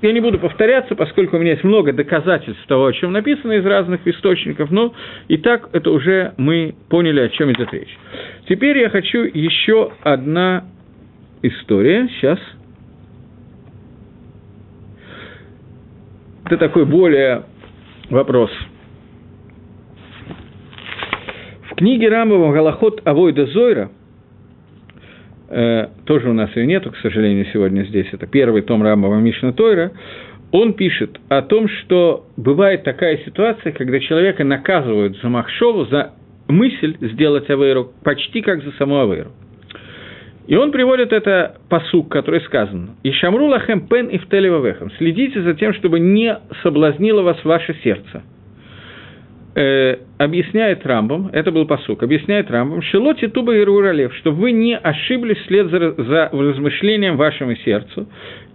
[0.02, 3.64] я не буду повторяться, поскольку у меня есть много доказательств того, о чем написано из
[3.64, 4.92] разных источников, но
[5.28, 7.96] и так это уже мы поняли, о чем идет речь.
[8.48, 10.64] Теперь я хочу еще одна
[11.42, 12.08] история.
[12.08, 12.38] Сейчас.
[16.52, 17.44] Это такой более
[18.10, 18.50] вопрос.
[21.70, 23.90] В книге Рамбова «Галахот Авойда Зойра»–
[25.48, 29.54] э, тоже у нас ее нету, к сожалению, сегодня здесь, это первый том Рамбова Мишна
[29.54, 29.92] Тойра,
[30.50, 36.12] он пишет о том, что бывает такая ситуация, когда человека наказывают за Махшову, за
[36.48, 39.30] мысль сделать Авейру, почти как за саму Авейру.
[40.46, 42.90] И он приводит это посук, который сказан.
[43.02, 44.90] «И шамру лахем пен и втелевавехам».
[44.98, 48.22] Следите за тем, чтобы не соблазнило вас ваше сердце
[49.54, 54.76] э, объясняет Рамбом, это был посук, объясняет Рамбом, «Шелоти туба и руралев», что вы не
[54.76, 58.08] ошиблись вслед за, за размышлением вашему сердцу,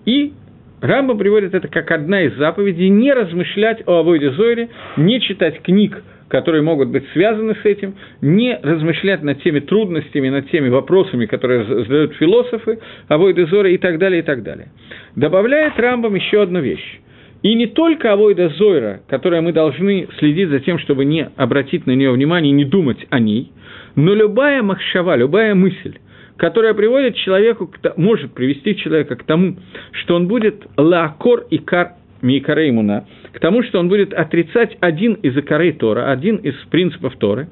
[0.06, 0.34] и
[0.82, 6.04] Рамбом приводит это как одна из заповедей, не размышлять о Авойде Зойре, не читать книг,
[6.30, 11.64] которые могут быть связаны с этим, не размышлять над теми трудностями, над теми вопросами, которые
[11.66, 14.70] задают философы, Авойде Зойре и так далее, и так далее.
[15.16, 17.00] Добавляет Рамбом еще одну вещь.
[17.44, 21.92] И не только авойда Зойра, которая мы должны следить за тем, чтобы не обратить на
[21.92, 23.52] нее внимание, не думать о ней,
[23.96, 25.98] но любая махшава, любая мысль,
[26.38, 29.58] которая приводит человеку, может привести человека к тому,
[29.92, 35.38] что он будет лаакор и кар микареймуна, к тому, что он будет отрицать один из
[35.38, 37.48] икорей Тора, один из принципов Торы,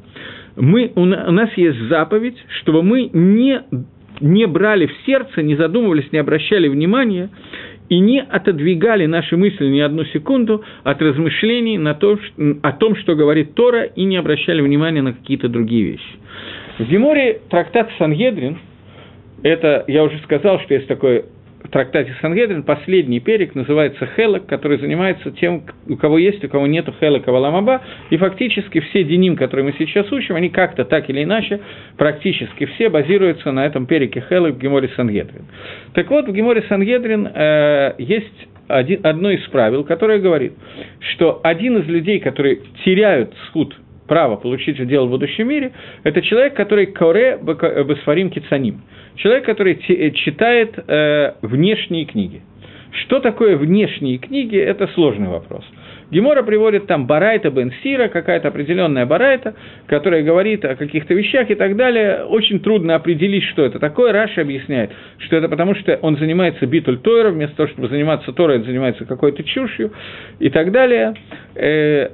[0.55, 3.61] мы, у нас есть заповедь, чтобы мы не,
[4.21, 7.29] не брали в сердце, не задумывались, не обращали внимания
[7.89, 12.17] и не отодвигали наши мысли ни одну секунду от размышлений на то,
[12.63, 16.15] о том, что говорит Тора, и не обращали внимания на какие-то другие вещи.
[16.79, 18.57] В Геморе трактат Сангедрин,
[19.43, 21.25] это, я уже сказал, что есть такой
[21.65, 26.67] в трактате Сангедрин последний перек называется Хелок, который занимается тем, у кого есть, у кого
[26.67, 31.23] нет Хелока Валамаба, и фактически все деним, которые мы сейчас учим, они как-то так или
[31.23, 31.59] иначе,
[31.97, 35.45] практически все базируются на этом переке Хелок в Геморе Сангедрин.
[35.93, 40.53] Так вот, в Геморе Сангедрин э, есть один, одно из правил, которое говорит,
[40.99, 43.75] что один из людей, которые теряют сход
[44.07, 45.71] право получить удел в будущем мире,
[46.03, 48.81] это человек, который коре бесфарим кицаним,
[49.15, 52.41] человек, который э, читает э, внешние книги.
[52.91, 55.65] Что такое внешние книги, это сложный вопрос.
[56.11, 59.55] Гемора приводит там Барайта Бен Сира, какая-то определенная Барайта,
[59.87, 62.25] которая говорит о каких-то вещах и так далее.
[62.25, 64.11] Очень трудно определить, что это такое.
[64.11, 68.59] Раша объясняет, что это потому, что он занимается битуль Тойра, вместо того, чтобы заниматься Торой,
[68.59, 69.91] он занимается какой-то чушью
[70.39, 71.15] и так далее.
[71.55, 72.09] Э,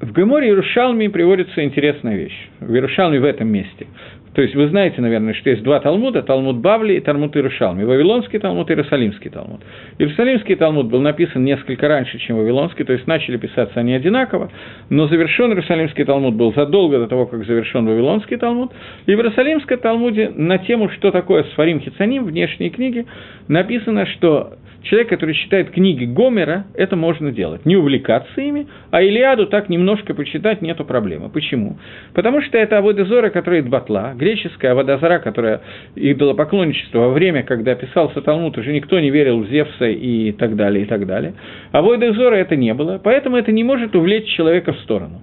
[0.00, 2.48] в Геморе Иерушалме приводится интересная вещь.
[2.60, 3.86] В Иерушалме в этом месте.
[4.34, 7.84] То есть вы знаете, наверное, что есть два Талмуда, Талмуд Бавли и Талмуд Иерушалми.
[7.84, 9.60] Вавилонский Талмуд и Иерусалимский Талмуд.
[9.98, 14.50] Иерусалимский Талмуд был написан несколько раньше, чем Вавилонский, то есть начали писаться они одинаково,
[14.88, 18.72] но завершен Иерусалимский Талмуд был задолго до того, как завершен Вавилонский Талмуд.
[19.06, 23.06] И в Иерусалимском Талмуде на тему, что такое Сфарим Хицаним, внешние книги,
[23.48, 27.64] написано, что человек, который читает книги Гомера, это можно делать.
[27.66, 31.28] Не увлекаться ими, а Илиаду так немножко почитать нету проблемы.
[31.28, 31.78] Почему?
[32.14, 35.60] Потому что это Аводезора, которая Батла, греческая Аводозора, которая
[35.94, 40.84] идолопоклонничество во время, когда писался Талмуд, уже никто не верил в Зевса и так далее,
[40.84, 41.34] и так далее.
[41.72, 45.20] А Аводезора это не было, поэтому это не может увлечь человека в сторону.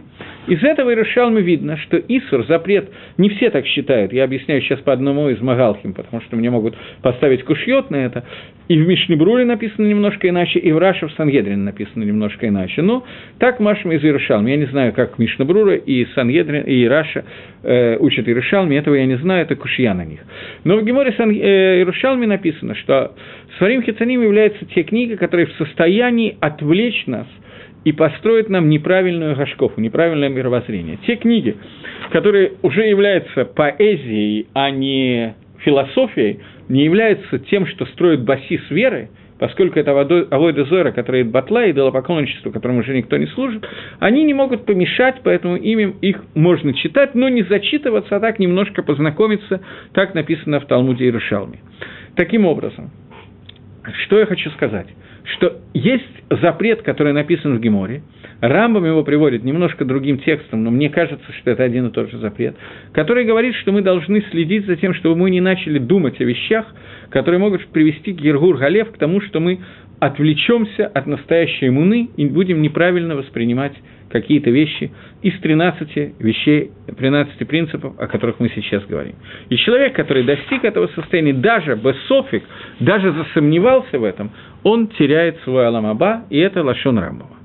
[0.50, 4.92] Из этого Иерушалмы видно, что Исур, запрет, не все так считают, я объясняю сейчас по
[4.92, 8.24] одному из Магалхим, потому что мне могут поставить кушьет на это,
[8.68, 12.82] и в Мишнебруле написано немножко иначе, и в Раше в Сангедрине написано немножко иначе.
[12.82, 13.06] Но
[13.38, 14.50] так Машма из Иерушалми.
[14.50, 17.26] Я не знаю, как Мишнебрура и Сангедрин, и Раша
[17.62, 20.22] э, учат Иерушалми, этого я не знаю, это кушья на них.
[20.64, 23.14] Но в Геморе Сан, э, Иерушалми написано, что
[23.60, 27.28] Сварим Хицаним являются те книги, которые в состоянии отвлечь нас–
[27.84, 30.98] и построит нам неправильную гашкову, неправильное мировоззрение.
[31.06, 31.56] Те книги,
[32.12, 39.80] которые уже являются поэзией, а не философией, не являются тем, что строит басис веры, поскольку
[39.80, 43.66] это Авойда Зора, которая батла и идолопоклонничество, которому уже никто не служит,
[44.00, 48.84] они не могут помешать, поэтому ими их можно читать, но не зачитываться, а так немножко
[48.84, 49.62] познакомиться,
[49.94, 51.60] так написано в Талмуде Иерушалме.
[52.16, 52.92] Таким образом,
[54.04, 54.88] что я хочу сказать?
[55.24, 58.02] Что есть запрет, который написан в Геморе,
[58.42, 62.18] Рамбам его приводит немножко другим текстом, но мне кажется, что это один и тот же
[62.20, 62.56] запрет,
[62.94, 66.66] который говорит, что мы должны следить за тем, чтобы мы не начали думать о вещах,
[67.10, 69.60] которые могут привести к Ергур Галев, к тому, что мы
[70.00, 73.74] отвлечемся от настоящей иммуны и будем неправильно воспринимать
[74.10, 79.16] какие-то вещи из 13 вещей, 13 принципов, о которых мы сейчас говорим.
[79.50, 82.44] И человек, который достиг этого состояния, даже без софик,
[82.80, 84.32] даже засомневался в этом,
[84.64, 87.38] он теряет свой аламаба, и это лашон Рамбова.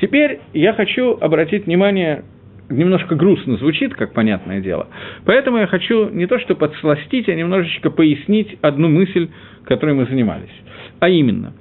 [0.00, 2.24] Теперь я хочу обратить внимание,
[2.70, 4.88] немножко грустно звучит, как понятное дело,
[5.24, 9.28] поэтому я хочу не то что подсластить, а немножечко пояснить одну мысль,
[9.64, 10.48] которой мы занимались.
[11.00, 11.52] А именно,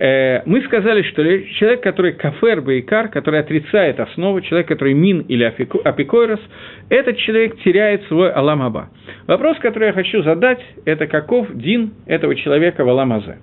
[0.00, 6.40] мы сказали, что человек, который кафер бейкар, который отрицает основу, человек, который мин или апикойрос,
[6.88, 8.90] этот человек теряет свой аламаба.
[9.26, 13.38] Вопрос, который я хочу задать, это каков дин этого человека в аламазе.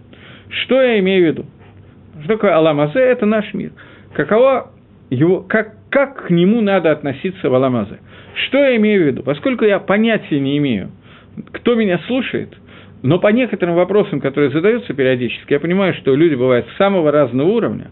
[0.49, 1.45] Что я имею в виду?
[2.23, 2.99] Что такое Аламазе?
[2.99, 3.71] Это наш мир.
[4.13, 4.71] Каково
[5.09, 7.99] его, как, как к нему надо относиться в Аламазе?
[8.47, 9.23] Что я имею в виду?
[9.23, 10.91] Поскольку я понятия не имею,
[11.51, 12.53] кто меня слушает,
[13.05, 17.91] но по некоторым вопросам, которые задаются периодически, я понимаю, что люди бывают самого разного уровня.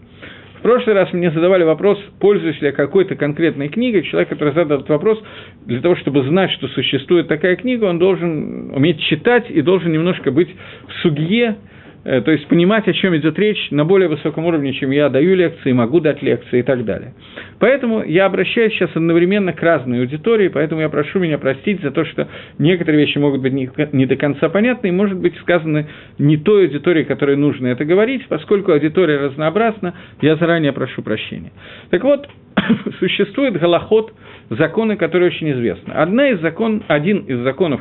[0.58, 4.02] В прошлый раз мне задавали вопрос, пользуюсь ли я какой-то конкретной книгой.
[4.02, 5.22] Человек, который задал этот вопрос,
[5.66, 10.32] для того, чтобы знать, что существует такая книга, он должен уметь читать и должен немножко
[10.32, 10.48] быть
[10.88, 11.58] в сугье,
[12.04, 15.72] то есть понимать, о чем идет речь на более высоком уровне, чем я даю лекции,
[15.72, 17.14] могу дать лекции и так далее.
[17.58, 22.04] Поэтому я обращаюсь сейчас одновременно к разной аудитории, поэтому я прошу меня простить за то,
[22.04, 25.86] что некоторые вещи могут быть не, до конца понятны и, может быть, сказаны
[26.18, 31.52] не той аудитории, которой нужно это говорить, поскольку аудитория разнообразна, я заранее прошу прощения.
[31.88, 32.28] Так вот,
[32.98, 34.12] существует голоход,
[34.50, 35.92] законы, которые очень известны.
[35.92, 37.80] Одна из закон, один из законов,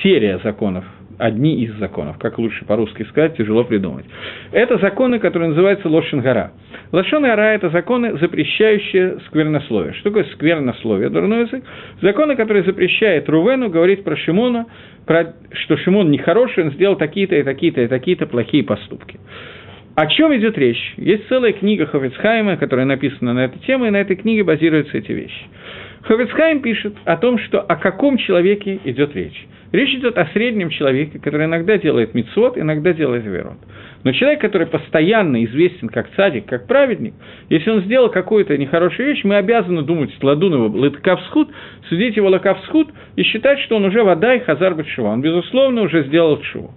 [0.00, 0.84] серия законов–
[1.18, 4.06] одни из законов, как лучше по-русски сказать, тяжело придумать.
[4.52, 6.52] Это законы, которые называются Лошенгара.
[6.92, 9.92] Лошенгара– это законы, запрещающие сквернословие.
[9.94, 11.64] Что такое сквернословие, дурной язык?
[12.00, 14.66] Законы, которые запрещают Рувену говорить про Шимона,
[15.06, 19.18] про, что Шимон нехороший, он сделал такие-то и такие-то и такие-то плохие поступки.
[19.96, 20.94] О чем идет речь?
[20.96, 25.10] Есть целая книга Хофицхайма, которая написана на эту тему, и на этой книге базируются эти
[25.10, 25.46] вещи.
[26.02, 29.46] Ховецхайм пишет о том, что о каком человеке идет речь.
[29.70, 33.58] Речь идет о среднем человеке, который иногда делает мицвод, иногда делает верот.
[34.02, 37.14] Но человек, который постоянно известен как цадик, как праведник,
[37.50, 41.50] если он сделал какую-то нехорошую вещь, мы обязаны думать Ладунова Лакавсхуд,
[41.88, 45.08] судить его Лакавсхуд и считать, что он уже вода и хазар Батшева.
[45.08, 46.72] Он, безусловно, уже сделал шуву.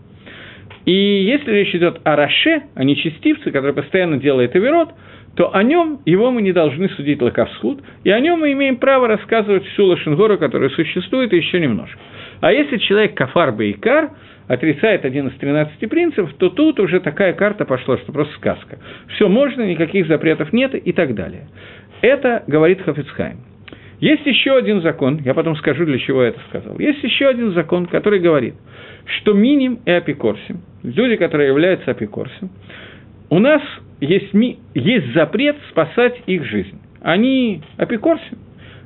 [0.86, 4.90] И если речь идет о Раше, о нечестивце, который постоянно делает Эверот,
[5.36, 9.08] то о нем его мы не должны судить лаковсхуд, и о нем мы имеем право
[9.08, 11.98] рассказывать всю Лошенгору, которая существует, еще немножко.
[12.42, 14.12] А если человек кафар бейкар,
[14.48, 18.80] отрицает один из 13 принципов, то тут уже такая карта пошла, что просто сказка.
[19.16, 21.48] Все можно, никаких запретов нет и так далее.
[22.02, 23.38] Это говорит Хафицхайм.
[24.02, 26.80] Есть еще один закон, я потом скажу, для чего я это сказал.
[26.80, 28.56] Есть еще один закон, который говорит,
[29.06, 32.50] что миним и апикорсим, люди, которые являются апикорсим,
[33.32, 33.62] у нас
[34.02, 36.80] есть, ми, есть запрет спасать их жизнь.
[37.02, 38.38] Они апикорсим,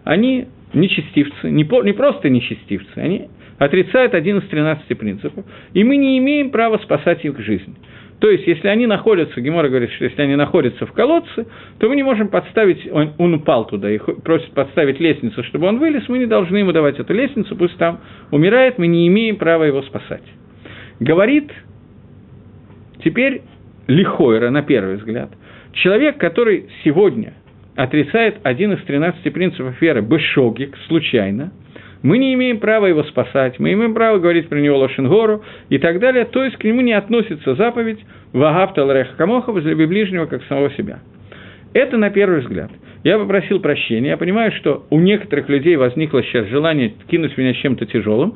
[0.05, 3.27] они нечестивцы, не, не просто нечестивцы, они
[3.57, 5.43] отрицают один из 13 принципов,
[5.73, 7.75] и мы не имеем права спасать их жизнь.
[8.19, 11.47] То есть, если они находятся, Гемора говорит, что если они находятся в колодце,
[11.79, 15.79] то мы не можем подставить, он, он упал туда и просит подставить лестницу, чтобы он
[15.79, 17.99] вылез, мы не должны ему давать эту лестницу, пусть там
[18.31, 20.23] умирает, мы не имеем права его спасать.
[20.99, 21.51] Говорит
[23.03, 23.41] теперь
[23.87, 25.29] Лихойра, на первый взгляд,
[25.73, 27.33] человек, который сегодня
[27.75, 31.51] отрицает один из 13 принципов веры, бешогик, случайно–
[32.05, 35.99] мы не имеем права его спасать, мы имеем право говорить про него Лошенгору и так
[35.99, 37.97] далее, то есть к нему не относится заповедь
[38.31, 40.99] «Вагавта лареха камоха» возлюби ближнего, как самого себя.
[41.75, 42.71] Это на первый взгляд.
[43.03, 47.85] Я попросил прощения, я понимаю, что у некоторых людей возникло сейчас желание кинуть меня чем-то
[47.85, 48.35] тяжелым,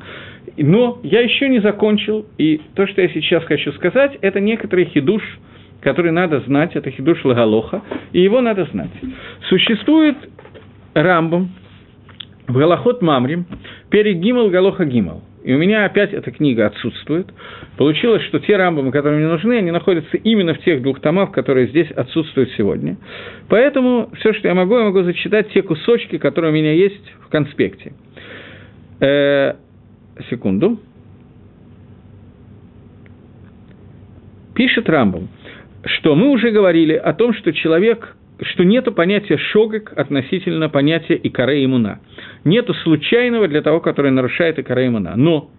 [0.58, 5.22] но я еще не закончил, и то, что я сейчас хочу сказать, это некоторый хидуш,
[5.80, 7.80] который надо знать, это хидуш Лагалоха,
[8.12, 8.90] и его надо знать.
[9.48, 10.18] Существует
[10.92, 11.48] Рамбом,
[12.46, 13.46] в Галахот Мамрим
[13.88, 15.22] перед Гимал Галоха Гимал.
[15.42, 17.28] И у меня опять эта книга отсутствует.
[17.78, 21.68] Получилось, что те рамбамы, которые мне нужны, они находятся именно в тех двух томах, которые
[21.68, 22.96] здесь отсутствуют сегодня.
[23.48, 27.28] Поэтому все, что я могу, я могу зачитать те кусочки, которые у меня есть в
[27.30, 27.94] конспекте.
[29.00, 29.54] Э,
[30.28, 30.78] секунду.
[34.54, 35.28] Пишет Рамбам,
[35.86, 41.64] что мы уже говорили о том, что человек что нет понятия шогек относительно понятия икаре
[41.64, 42.00] имуна.
[42.44, 45.14] Нету случайного для того, который нарушает имуна.
[45.16, 45.50] Но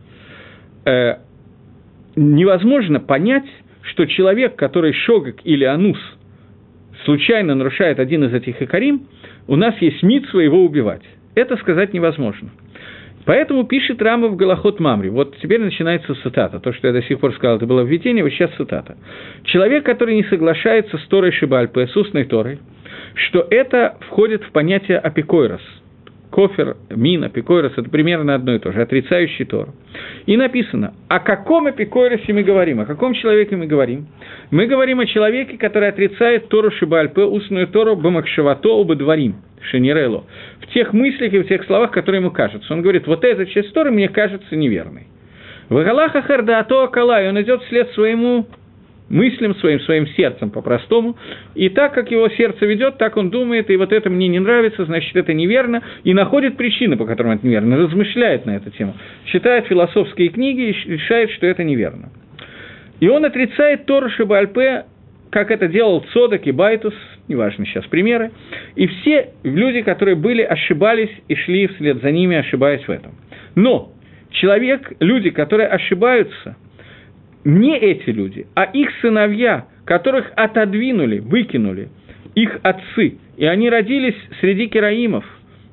[0.86, 1.16] э,
[2.16, 3.46] невозможно понять,
[3.84, 6.00] что человек, который шогек или анус,
[7.06, 9.08] случайно нарушает один из этих икарим,
[9.48, 11.04] у нас есть митсва его убивать.
[11.36, 12.50] Это сказать невозможно.
[13.26, 15.10] Поэтому пишет Рама в Галахот Мамри.
[15.10, 16.60] Вот теперь начинается цитата.
[16.60, 18.98] То, что я до сих пор сказал, это было введение, вот сейчас цитата.
[19.44, 22.60] Человек, который не соглашается с Торой Шибальпе, с устной Торой,
[23.14, 25.62] что это входит в понятие апикойрос.
[26.32, 29.74] Кофер, мин, апикойрос– это примерно одно и то же, отрицающий Тору.
[30.26, 34.08] И написано, о каком апикойросе мы говорим, о каком человеке мы говорим.
[34.50, 39.36] Мы говорим о человеке, который отрицает Тору Шибальпе, устную Тору, Бамакшавато, Убадварим–
[39.70, 40.24] Шенирело,
[40.62, 42.74] в тех мыслях и в тех словах, которые ему кажутся.
[42.74, 45.08] Он говорит, вот эта часть Торы мне кажется неверной.
[45.70, 48.48] והלך אחר דעתו הקלה, он идет вслед своему
[49.12, 51.18] мыслям своим, своим сердцем по-простому,
[51.54, 54.86] и так, как его сердце ведет, так он думает, и вот это мне не нравится,
[54.86, 58.96] значит, это неверно, и находит причины, по которым это неверно, размышляет на эту тему,
[59.26, 62.10] читает философские книги и решает, что это неверно.
[63.00, 64.86] И он отрицает Тору שבעל פה,
[65.32, 66.94] как это делал Цадок и Байтус,
[67.28, 68.32] неважно сейчас примеры,
[68.76, 73.14] и все люди, которые были, ошибались и шли вслед за ними, ошибаясь в этом.
[73.56, 73.94] Но
[74.32, 76.56] человек, люди, которые ошибаются,
[77.44, 81.90] не эти люди, а их сыновья, которых отодвинули, выкинули,
[82.36, 85.26] их отцы, и они родились среди кераимов,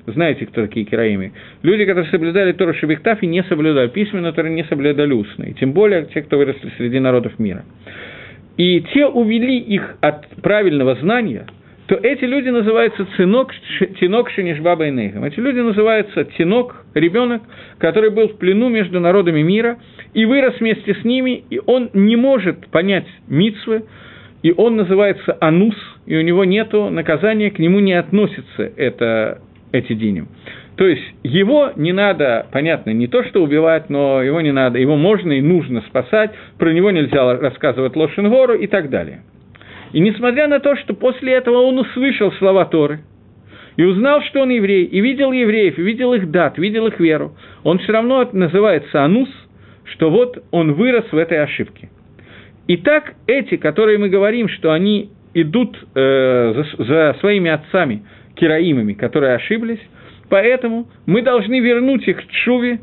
[0.07, 1.33] знаете, кто такие кераимы?
[1.61, 3.89] Люди, которые соблюдали Тору Шебехтав и не соблюдали.
[3.89, 7.63] Письменно, которые не соблюдали устно, и тем более те, кто выросли среди народов мира.
[8.57, 11.45] И те увели их от правильного знания,
[11.89, 13.51] то эти люди называются тинок,
[13.99, 15.25] тинок Шинишбаба и.
[15.25, 17.41] Эти люди называются тинок, ребенок,
[17.79, 19.79] который был в плену между народами мира
[20.13, 23.85] и вырос вместе с ними, и он не может понять мицвы,
[24.43, 25.73] и он называется анус,
[26.05, 30.27] и у него нет наказания, к нему не относится это, эти диним.
[30.75, 34.95] То есть его не надо, понятно, не то что убивать, но его не надо, его
[34.95, 39.23] можно и нужно спасать, про него нельзя рассказывать Лошенгору и так далее.
[39.91, 42.99] И несмотря на то, что после этого он услышал слова Торы,
[43.75, 47.35] и узнал, что он еврей, и видел евреев, и видел их дат, видел их веру,
[47.63, 49.29] он все равно называется анус,
[49.85, 51.89] что вот он вырос в этой ошибке.
[52.67, 58.03] И так эти, которые мы говорим, что они идут э, за, за своими отцами,
[58.35, 59.79] кераимами, которые ошиблись,
[60.29, 62.79] поэтому мы должны вернуть их к Шуве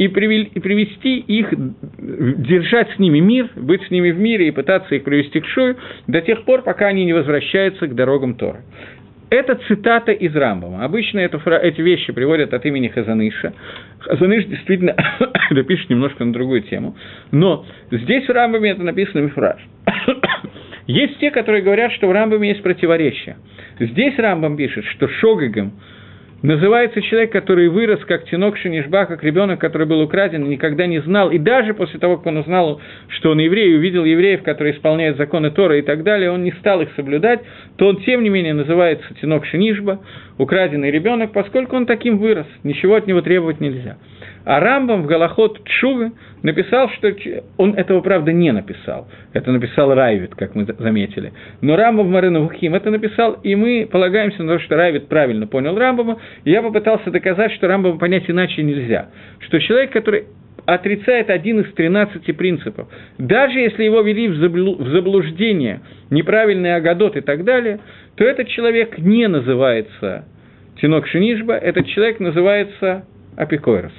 [0.00, 1.52] и привести их,
[1.98, 5.76] держать с ними мир, быть с ними в мире и пытаться их привести к Шуве
[6.06, 8.60] до тех пор, пока они не возвращаются к дорогам Торы.
[9.28, 10.84] Это цитата из Рамбама.
[10.86, 13.52] Обычно эту, эти вещи приводят от имени Хазаныша.
[13.98, 14.96] Хазаныш действительно
[15.50, 16.96] это пишет немножко на другую тему.
[17.30, 19.60] Но здесь в Рамбаме это написано мифраж.
[20.86, 23.36] есть те, которые говорят, что в Рамбаме есть противоречие.
[23.78, 25.74] Здесь Рамбам пишет, что Шогагом
[26.42, 31.30] называется человек, который вырос как тинок Шинишба, как ребенок, который был украден, никогда не знал,
[31.30, 35.50] и даже после того, как он узнал, что он еврей, увидел евреев, которые исполняют законы
[35.50, 37.40] Тора и так далее, он не стал их соблюдать,
[37.76, 40.00] то он, тем не менее, называется тинок Шинишба,
[40.38, 43.98] украденный ребенок, поскольку он таким вырос, ничего от него требовать нельзя.
[44.44, 46.12] А Рамбам в Галахот Чувы
[46.42, 47.12] написал, что
[47.58, 49.08] он этого, правда, не написал.
[49.32, 51.32] Это написал Райвит, как мы заметили.
[51.60, 55.46] Но Рамбам в Марину Вухим это написал, и мы полагаемся на то, что Райвит правильно
[55.46, 56.18] понял Рамбама.
[56.44, 59.10] И я попытался доказать, что Рамбама понять иначе нельзя.
[59.40, 60.24] Что человек, который
[60.66, 62.88] отрицает один из 13 принципов.
[63.18, 65.80] Даже если его вели в заблуждение,
[66.10, 67.80] неправильный агадот и так далее,
[68.16, 70.24] то этот человек не называется
[70.80, 73.04] Тинок Шинишба, этот человек называется
[73.36, 73.92] Апикойрос.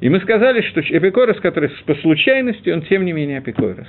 [0.00, 3.88] И мы сказали, что Эпикорос, который по случайности, он тем не менее Эпикорос.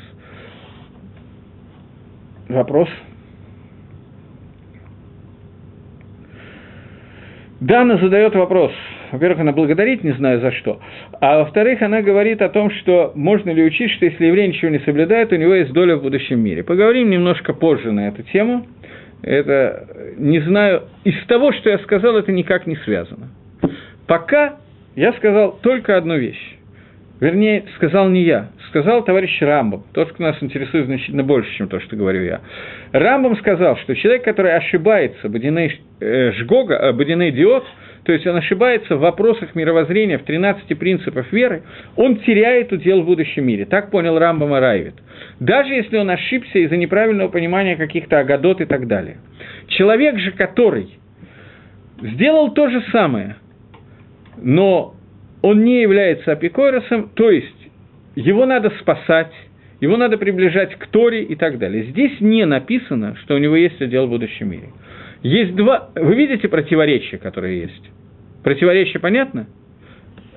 [2.49, 2.89] Вопрос?
[7.61, 8.71] Дана задает вопрос.
[9.11, 10.79] Во-первых, она благодарит, не знаю за что.
[11.19, 14.79] А во-вторых, она говорит о том, что можно ли учить, что если еврей ничего не
[14.79, 16.63] соблюдает, у него есть доля в будущем мире.
[16.63, 18.65] Поговорим немножко позже на эту тему.
[19.21, 23.29] Это, не знаю, из того, что я сказал, это никак не связано.
[24.07, 24.57] Пока
[24.95, 26.57] я сказал только одну вещь.
[27.21, 31.79] Вернее, сказал не я, сказал товарищ Рамбом, тот, кто нас интересует значительно больше, чем то,
[31.79, 32.41] что говорю я.
[32.93, 37.63] Рамбом сказал, что человек, который ошибается, Бодиней э, Жгога, э, Бодиней Диот,
[38.05, 41.61] то есть он ошибается в вопросах мировоззрения, в 13 принципах веры,
[41.95, 43.65] он теряет удел в будущем мире.
[43.65, 44.95] Так понял Рамбам Райвит.
[45.39, 49.17] Даже если он ошибся из-за неправильного понимания каких-то агадот и так далее.
[49.67, 50.97] Человек же, который
[52.01, 53.35] сделал то же самое,
[54.37, 54.95] но
[55.41, 57.55] он не является апикойросом, то есть
[58.15, 59.33] его надо спасать,
[59.79, 61.85] его надо приближать к Торе и так далее.
[61.85, 64.69] Здесь не написано, что у него есть отдел в будущем мире.
[65.23, 65.89] Есть два...
[65.95, 67.91] Вы видите противоречия, которые есть?
[68.43, 69.47] Противоречие понятно?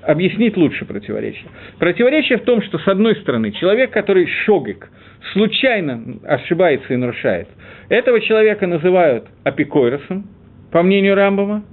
[0.02, 1.46] Объяснить лучше противоречие.
[1.78, 4.90] Противоречие в том, что, с одной стороны, человек, который шогик,
[5.32, 7.48] случайно ошибается и нарушает,
[7.88, 10.26] этого человека называют апикойросом,
[10.70, 11.64] по мнению Рамбама,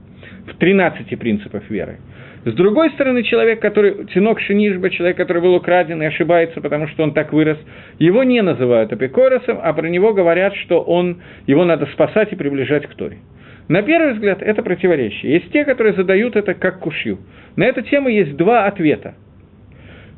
[0.47, 1.97] в 13 принципах веры–
[2.44, 7.04] с другой стороны, человек, который, тинок Шинишба, человек, который был украден и ошибается, потому что
[7.04, 7.60] он так вырос,
[8.00, 12.88] его не называют апикоросом, а про него говорят, что он, его надо спасать и приближать
[12.88, 13.20] к Торе.
[13.68, 15.34] На первый взгляд, это противоречие.
[15.34, 17.20] Есть те, которые задают это как кушью.
[17.56, 19.14] На эту тему есть два ответа.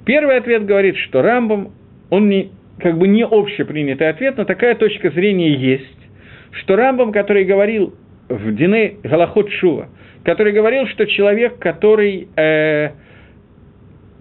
[0.06, 1.74] Первый ответ говорит, что Рамбам,
[2.10, 6.10] он не, как бы не общепринятый ответ, но такая точка зрения есть,
[6.52, 7.94] что Рамбам, который говорил
[8.30, 9.90] в Дине Галахот Шува–
[10.24, 12.28] который говорил, что человек, который...
[12.36, 12.92] Э,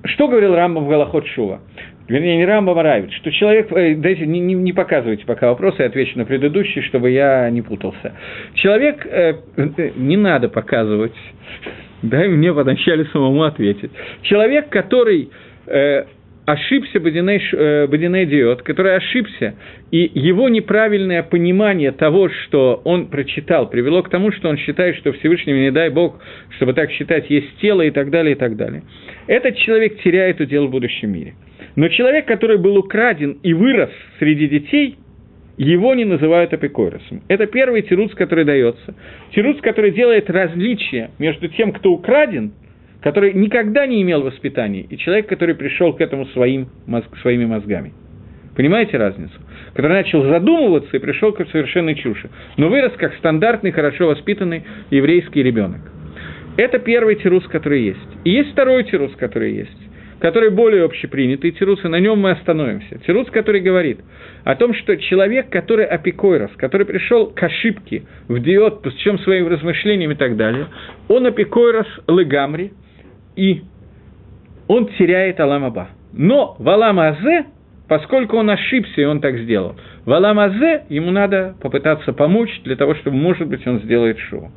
[0.05, 1.61] что говорил Рамбам в Галахот Шува?
[2.09, 3.71] Вернее, не Рамбам, а Равит, что человек...
[3.73, 7.63] Э, дайте, не, не, не показывайте пока вопросы, я отвечу на предыдущий, чтобы я не
[7.63, 8.13] путался.
[8.55, 9.07] Человек...
[9.07, 11.15] Э, э не надо показывать.
[12.03, 13.93] Дай мне вначале самому ответить.
[14.23, 15.31] Человек, который...
[15.67, 16.05] Э,
[16.45, 19.55] ошибся Бадиней, э, Бадиней Диот, который ошибся,
[19.91, 25.13] и его неправильное понимание того, что он прочитал, привело к тому, что он считает, что
[25.13, 26.21] Всевышнему не дай Бог,
[26.57, 28.83] чтобы так считать, есть тело и так далее, и так далее.
[29.27, 31.35] Этот человек теряет удел в будущем мире.
[31.77, 34.97] Но человек, который был украден и вырос среди детей,
[35.57, 37.23] его не называют апикойросом.
[37.29, 38.95] Это первый тируц, который дается.
[39.35, 42.53] Тируц, который делает различие между тем, кто украден–
[43.03, 47.93] который никогда не имел воспитания, и человек, который пришел к этому своим, мозг, своими мозгами.
[48.57, 49.35] Понимаете разницу?
[49.75, 55.43] Который начал задумываться и пришел к совершенной чуши, но вырос как стандартный, хорошо воспитанный еврейский
[55.43, 55.81] ребенок.
[56.57, 57.99] Это первый тирус, который есть.
[58.25, 59.79] И есть второй тирус, который есть,
[60.21, 62.99] который более общепринятый тирус, и на нем мы остановимся.
[63.07, 64.01] Тирус, который говорит
[64.45, 70.11] о том, что человек, который апикойрос, который пришел к ошибке в диод, чем своим размышлением
[70.11, 70.67] и так далее,
[71.09, 72.73] он апикойрос легамри,
[73.37, 73.63] и
[74.69, 75.89] он теряет Аламаба.
[76.13, 77.47] Но в Аламазе,
[77.89, 82.95] поскольку он ошибся, и он так сделал, в Аламазе ему надо попытаться помочь для того,
[82.97, 84.51] чтобы, может быть, он сделает шоу.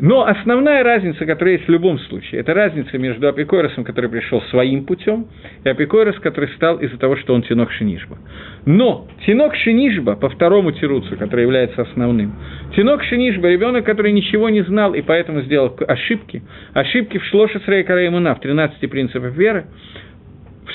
[0.00, 4.84] Но основная разница, которая есть в любом случае, это разница между Апикойросом, который пришел своим
[4.84, 5.26] путем,
[5.64, 8.16] и Апикойрос, который стал из-за того, что он тинок Шинишба.
[8.64, 12.34] Но тинок Шинишба, по второму тируцу, который является основным,
[12.74, 18.06] тинок Шинишба, ребенок, который ничего не знал и поэтому сделал ошибки, ошибки в Шлоше Срейкара
[18.06, 19.66] Имуна, в 13 принципах веры,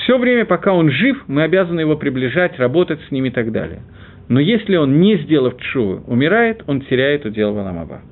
[0.04, 3.80] все время, пока он жив, мы обязаны его приближать, работать с ним и так далее.
[4.28, 8.02] Но если он, не сделав чувы, умирает, он теряет удел Валамаба.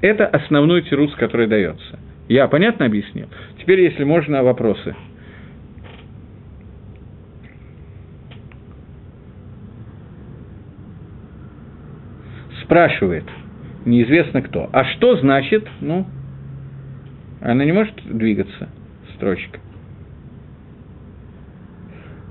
[0.00, 1.98] Это основной тирус, который дается.
[2.28, 3.28] Я понятно объяснил?
[3.60, 4.94] Теперь, если можно, вопросы.
[12.62, 13.24] Спрашивает,
[13.84, 14.70] неизвестно кто.
[14.72, 16.06] А что значит, ну,
[17.40, 18.68] она не может двигаться,
[19.16, 19.60] строчка.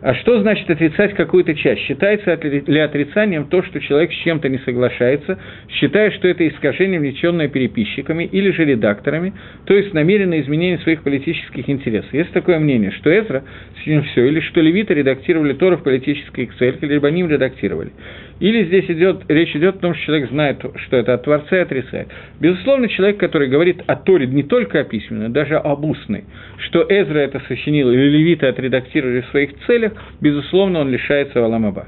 [0.03, 1.79] А что значит отрицать какую-то часть?
[1.83, 5.39] Считается ли отрицанием то, что человек с чем-то не соглашается,
[5.69, 9.31] считая, что это искажение, внесенное переписчиками или же редакторами,
[9.65, 12.13] то есть намеренное изменение своих политических интересов.
[12.13, 13.45] Есть такое мнение, что Эзра
[13.81, 17.91] с ним все, или что левиты редактировали Тору в политических целях, или ним редактировали.
[18.39, 21.59] Или здесь идет, речь идет о том, что человек знает, что это от Творца и
[21.59, 22.09] отрицает.
[22.39, 26.25] Безусловно, человек, который говорит о Торе не только о письменной, даже об устной,
[26.57, 31.87] что Эзра это сочинил или левиты отредактировали в своих целях, безусловно, он лишается Валамаба.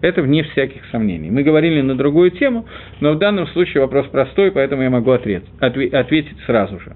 [0.00, 1.30] Это вне всяких сомнений.
[1.30, 2.66] Мы говорили на другую тему,
[3.00, 6.94] но в данном случае вопрос простой, поэтому я могу ответ, ответить сразу же.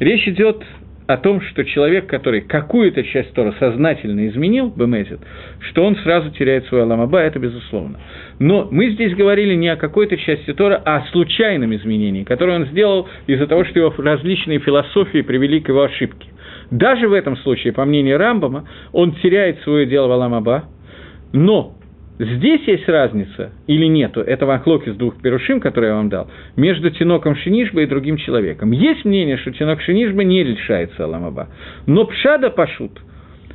[0.00, 0.64] Речь идет
[1.06, 5.20] о том, что человек, который какую-то часть Тора сознательно изменил, Бемезит,
[5.60, 7.98] что он сразу теряет свой Аламаба, это безусловно.
[8.38, 12.66] Но мы здесь говорили не о какой-то части Тора, а о случайном изменении, которое он
[12.66, 16.28] сделал из-за того, что его различные философии привели к его ошибке.
[16.70, 20.64] Даже в этом случае, по мнению Рамбама, он теряет свое дело в Аламаба,
[21.32, 21.76] но
[22.18, 26.90] Здесь есть разница или нету, это вахлок из двух перушим, которые я вам дал, между
[26.90, 28.70] Тиноком Шинишба и другим человеком.
[28.70, 31.48] Есть мнение, что Тинок Шинишба не лишается Аламаба,
[31.86, 32.92] но Пшада Пашут,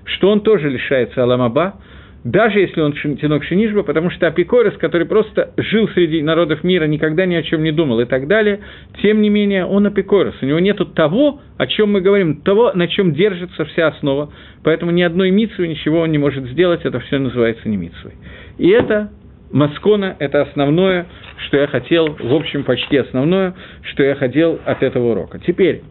[0.06, 1.76] что он тоже лишается Аламаба,
[2.24, 7.26] даже если он тинок Шинишба, потому что Апикорис, который просто жил среди народов мира, никогда
[7.26, 8.60] ни о чем не думал и так далее,
[9.02, 10.36] тем не менее он Апикорис.
[10.42, 14.32] У него нет того, о чем мы говорим, того, на чем держится вся основа,
[14.64, 18.14] поэтому ни одной митсвы, ничего он не может сделать, это все называется не митсвой.
[18.62, 19.10] И это
[19.52, 21.08] Маскона– это основное,
[21.48, 25.40] что я хотел, в общем, почти основное, что я хотел от этого урока.
[25.40, 25.82] Теперь,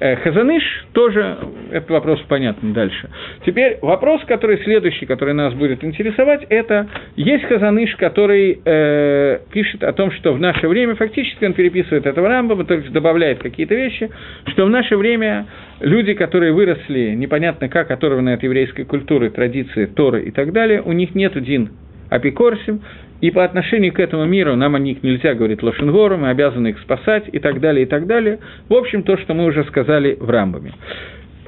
[0.00, 1.38] Э, Хазаныш тоже,
[1.72, 3.10] этот вопрос понятен дальше.
[3.44, 9.92] Теперь вопрос, который следующий, который нас будет интересовать, это есть Хазаныш, который э, пишет о
[9.92, 14.08] том, что в наше время, фактически он переписывает этого Рамбама, то есть добавляет какие-то вещи,
[14.46, 15.46] что в наше время
[15.80, 20.92] люди, которые выросли непонятно как, оторваны от еврейской культуры, традиции, Торы и так далее, у
[20.92, 21.70] них нет дин
[22.10, 22.82] апикорсим,
[23.20, 26.78] и по отношению к этому миру нам о них нельзя говорить лошенгору, мы обязаны их
[26.80, 28.38] спасать и так далее, и так далее.
[28.68, 30.72] В общем, то, что мы уже сказали в Рамбаме.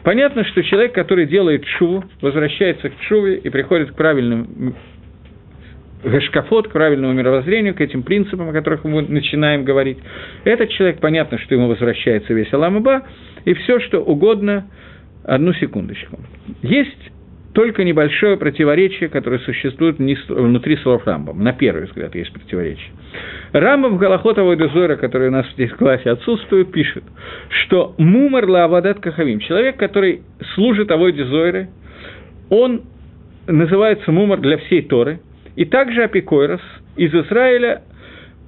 [0.02, 4.74] Понятно, что человек, который делает шуву, возвращается к шуве и приходит к правильным
[6.02, 9.98] гашкафот, к правильному мировоззрению, к этим принципам, о которых мы начинаем говорить.
[10.44, 13.02] Этот человек, понятно, что ему возвращается весь Аламаба,
[13.44, 14.66] и все, что угодно,
[15.24, 16.18] одну секундочку.
[16.62, 17.12] Есть
[17.52, 21.42] только небольшое противоречие, которое существует внутри слов Рамбам.
[21.42, 22.92] На первый взгляд есть противоречие.
[23.52, 27.02] Рамбам в Галахот Авойдезора, который у нас здесь в классе отсутствует, пишет,
[27.48, 30.22] что мумар лаавадат кахавим, человек, который
[30.54, 31.70] служит Авойдезоре,
[32.50, 32.82] он
[33.46, 35.20] называется мумар для всей Торы,
[35.56, 36.60] и также Апикойрос
[36.96, 37.82] из Израиля,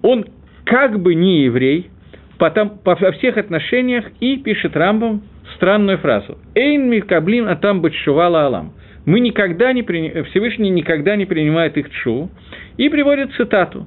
[0.02, 0.26] он
[0.64, 1.90] как бы не еврей,
[2.38, 5.22] потом, по, во всех отношениях, и пишет Рамбам
[5.56, 8.72] странную фразу «Эйн микаблин атам бачшувала алам»
[9.04, 10.22] мы никогда не при...
[10.30, 12.30] Всевышний никогда не принимает их чу,
[12.76, 13.86] и приводит цитату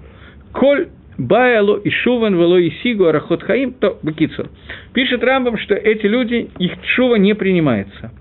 [0.52, 0.88] «Коль
[1.18, 4.50] Баяло и Шуван Вело и Сигу Арахот Хаим, то Бакицур.
[4.94, 8.12] Пишет Рамбам, что эти люди, их чува не принимается.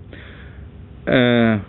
[1.05, 1.59] Э,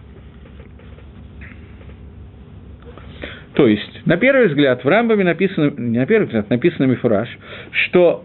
[3.55, 7.29] то есть, на первый взгляд, в Рамбаме написано, не на первый взгляд, написано Мифураж,
[7.72, 8.24] что,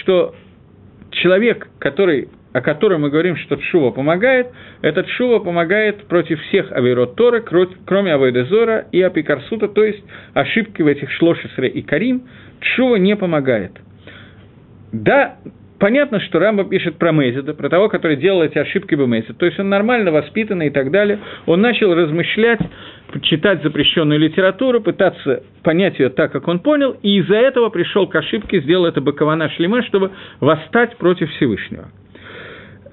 [0.00, 0.34] что
[1.10, 4.46] человек, который о котором мы говорим, что Тшува помогает,
[4.80, 10.02] этот Тшува помогает против всех Авейрот Торы, кроме Авейдезора и Апикарсута, то есть
[10.32, 12.22] ошибки в этих Шлошесре и Карим,
[12.62, 13.72] Тшува не помогает.
[14.90, 15.36] Да,
[15.78, 19.44] понятно, что Рамба пишет про Мезида, про того, который делал эти ошибки в Мезид, то
[19.44, 22.60] есть он нормально воспитанный и так далее, он начал размышлять,
[23.20, 28.14] читать запрещенную литературу, пытаться понять ее так, как он понял, и из-за этого пришел к
[28.14, 31.90] ошибке, сделал это Бакована Шлема, чтобы восстать против Всевышнего.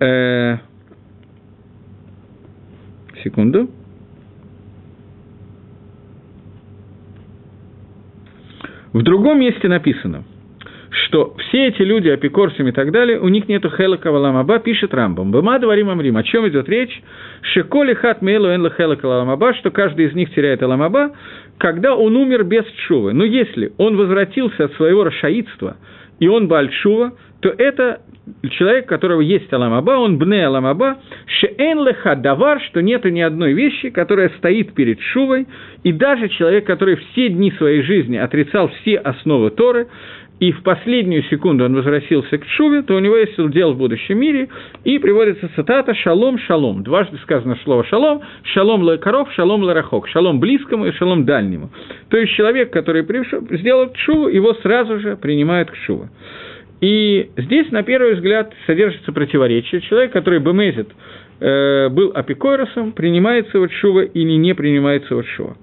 [0.03, 0.57] Э,
[3.23, 3.69] секунду.
[8.91, 10.25] В другом месте написано,
[10.89, 15.31] что все эти люди, апикорсим и так далее, у них нету хелака валамаба, пишет Рамбам.
[15.31, 16.17] Быма дворим амрим.
[16.17, 17.01] О чем идет речь?
[17.53, 21.13] Шеколи хат мейлу энла хелака валамаба, что каждый из них теряет аламаба,
[21.59, 23.13] когда он умер без чувы.
[23.13, 25.77] Но если он возвратился от своего расшаидства,
[26.19, 28.01] и он бальшува, то это
[28.51, 33.53] человек, у которого есть Аламаба, он бне Аламаба, шеэн леха давар, что нету ни одной
[33.53, 35.47] вещи, которая стоит перед Шувой,
[35.83, 39.87] и даже человек, который все дни своей жизни отрицал все основы Торы,
[40.39, 44.19] и в последнюю секунду он возвратился к Шуве, то у него есть удел в будущем
[44.19, 44.49] мире,
[44.83, 46.83] и приводится цитата «Шалом, шалом».
[46.83, 51.69] Дважды сказано слово «шалом», «шалом коров, «шалом рахок, «шалом близкому» и «шалом дальнему».
[52.09, 53.05] То есть человек, который
[53.57, 56.09] сделал Шуву, его сразу же принимают к Шуве.
[56.83, 59.79] И здесь, на первый взгляд, содержится противоречие.
[59.79, 60.89] Человек, который бемезит,
[61.39, 65.55] э, был апикойросом, принимается вот шува или не принимается вот шува.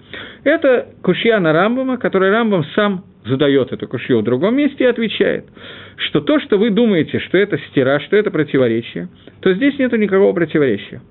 [0.44, 5.44] Это кушья на Рамбама, который Рамбам сам задает эту кушью в другом месте и отвечает,
[5.96, 9.10] что то, что вы думаете, что это стира, что это противоречие,
[9.42, 11.02] то здесь нет никакого противоречия.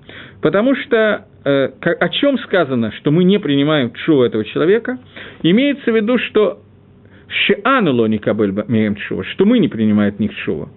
[0.42, 4.98] Потому что э, о чем сказано, что мы не принимаем чуву этого человека,
[5.44, 6.62] имеется в виду, что
[7.30, 7.54] Что
[9.44, 10.68] мы не принимаем от них чува.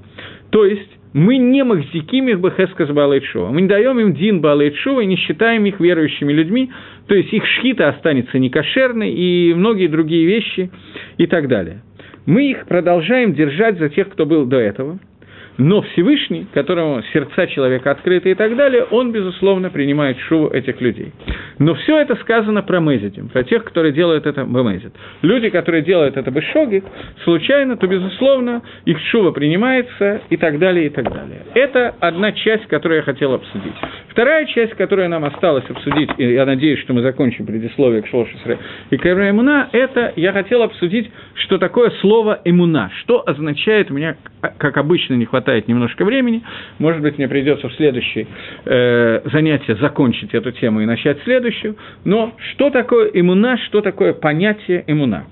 [0.51, 3.49] То есть, мы не махзиким их бахескас балайчува.
[3.49, 6.71] Мы не даем им дин балайчува и не считаем их верующими людьми,
[7.07, 10.71] то есть их шхита останется некошерной и многие другие вещи
[11.17, 11.81] и так далее.
[12.25, 14.99] Мы их продолжаем держать за тех, кто был до этого–
[15.57, 21.11] но Всевышний, которому сердца человека открыты и так далее, он, безусловно, принимает шуву этих людей.
[21.59, 24.93] Но все это сказано про Мезидим, про тех, которые делают это Бемезид.
[25.21, 26.83] Люди, которые делают это Бешоги,
[27.23, 31.41] случайно, то, безусловно, их шува принимается и так далее, и так далее.
[31.53, 33.73] Это одна часть, которую я хотел обсудить.
[34.09, 38.57] Вторая часть, которую нам осталось обсудить, и я надеюсь, что мы закончим предисловие к Шлошесре
[38.89, 44.15] и к Эмуна, это я хотел обсудить, что такое слово «эмуна», что означает, у меня,
[44.57, 46.43] как обычно, не хватает немножко времени,
[46.79, 48.27] может быть, мне придется в следующее
[48.65, 54.83] э, занятие закончить эту тему и начать следующую, но что такое иммуна, что такое понятие
[54.87, 55.25] иммуна?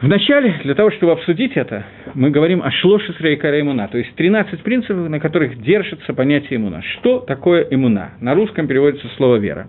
[0.00, 4.60] Вначале, для того, чтобы обсудить это, мы говорим о шлоше срейкара иммуна, то есть 13
[4.62, 6.82] принципов, на которых держится понятие иммуна.
[6.82, 8.12] Что такое иммуна?
[8.20, 9.66] На русском переводится слово «вера».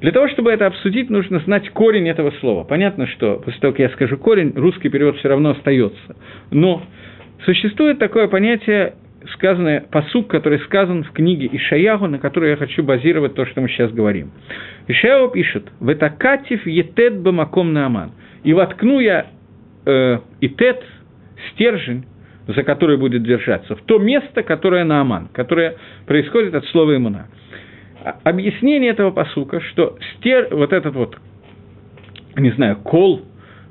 [0.00, 2.64] Для того, чтобы это обсудить, нужно знать корень этого слова.
[2.64, 6.16] Понятно, что после того, как я скажу корень, русский перевод все равно остается.
[6.50, 6.82] Но
[7.44, 8.94] Существует такое понятие,
[9.34, 13.68] сказанное, посук, который сказан в книге Ишаягу, на которой я хочу базировать то, что мы
[13.68, 14.32] сейчас говорим.
[14.88, 19.26] Ишаягу пишет «Ветакатив етет бамаком нааман» «И воткну я
[19.86, 20.82] э, итет,
[21.52, 22.06] стержень,
[22.48, 25.76] за который будет держаться, в то место, которое нааман, которое
[26.06, 27.28] происходит от слова имуна».
[28.24, 31.16] Объяснение этого посука, что стер, вот этот вот,
[32.36, 33.22] не знаю, кол,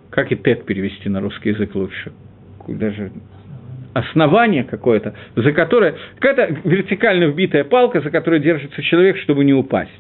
[0.09, 2.11] как и тет перевести на русский язык лучше,
[2.67, 3.11] даже
[3.97, 9.91] основание какое-то, за которое, какая-то вертикально вбитая палка, за которую держится человек, чтобы не упасть.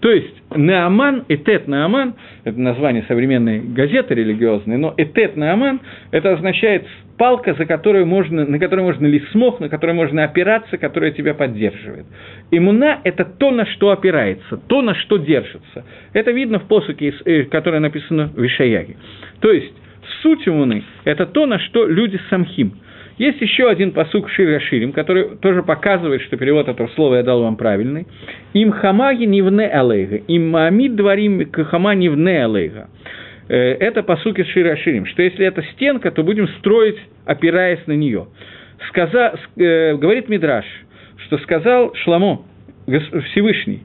[0.00, 2.14] То есть Неаман, Этет Неаман,
[2.44, 6.86] это название современной газеты религиозной, но Этет Неаман, это означает
[7.20, 12.06] палка, за которую можно, на которой можно лисмох, на которой можно опираться, которая тебя поддерживает.
[12.50, 15.84] Имуна– это то, на что опирается, то, на что держится.
[16.14, 18.96] Это видно в посуке, э, которое написано в Ишаяге.
[19.40, 19.74] То есть,
[20.22, 22.72] суть имуны– это то, на что люди самхим–
[23.18, 27.42] есть еще один посук Шира Ширим, который тоже показывает, что перевод этого слова я дал
[27.42, 28.06] вам правильный.
[28.54, 32.88] Им хамаги нивне алейга, им маамид дворим кахама нивне алейга.
[33.50, 37.92] Э, это посук из Шира Ширим, что если это стенка, то будем строить, опираясь на
[37.92, 38.28] нее.
[38.88, 40.64] Сказа, э, говорит Мидраш,
[41.26, 42.42] что сказал Шламо,
[42.86, 43.82] Всевышний,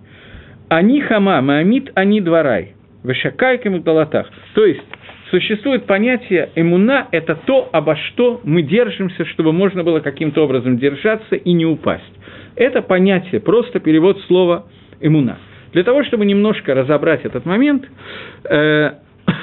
[0.70, 4.30] они хама, маамид, они дворай, вешакайкам и талатах.
[4.53, 4.86] То есть,
[5.32, 11.36] существует понятие эмуна– это то, обо что мы держимся, чтобы можно было каким-то образом держаться
[11.36, 12.03] и не упасть.
[12.55, 14.68] Это понятие, просто перевод слова
[15.01, 15.39] эмуна.
[15.74, 17.86] Для того, чтобы немножко разобрать этот момент,
[18.45, 18.91] э,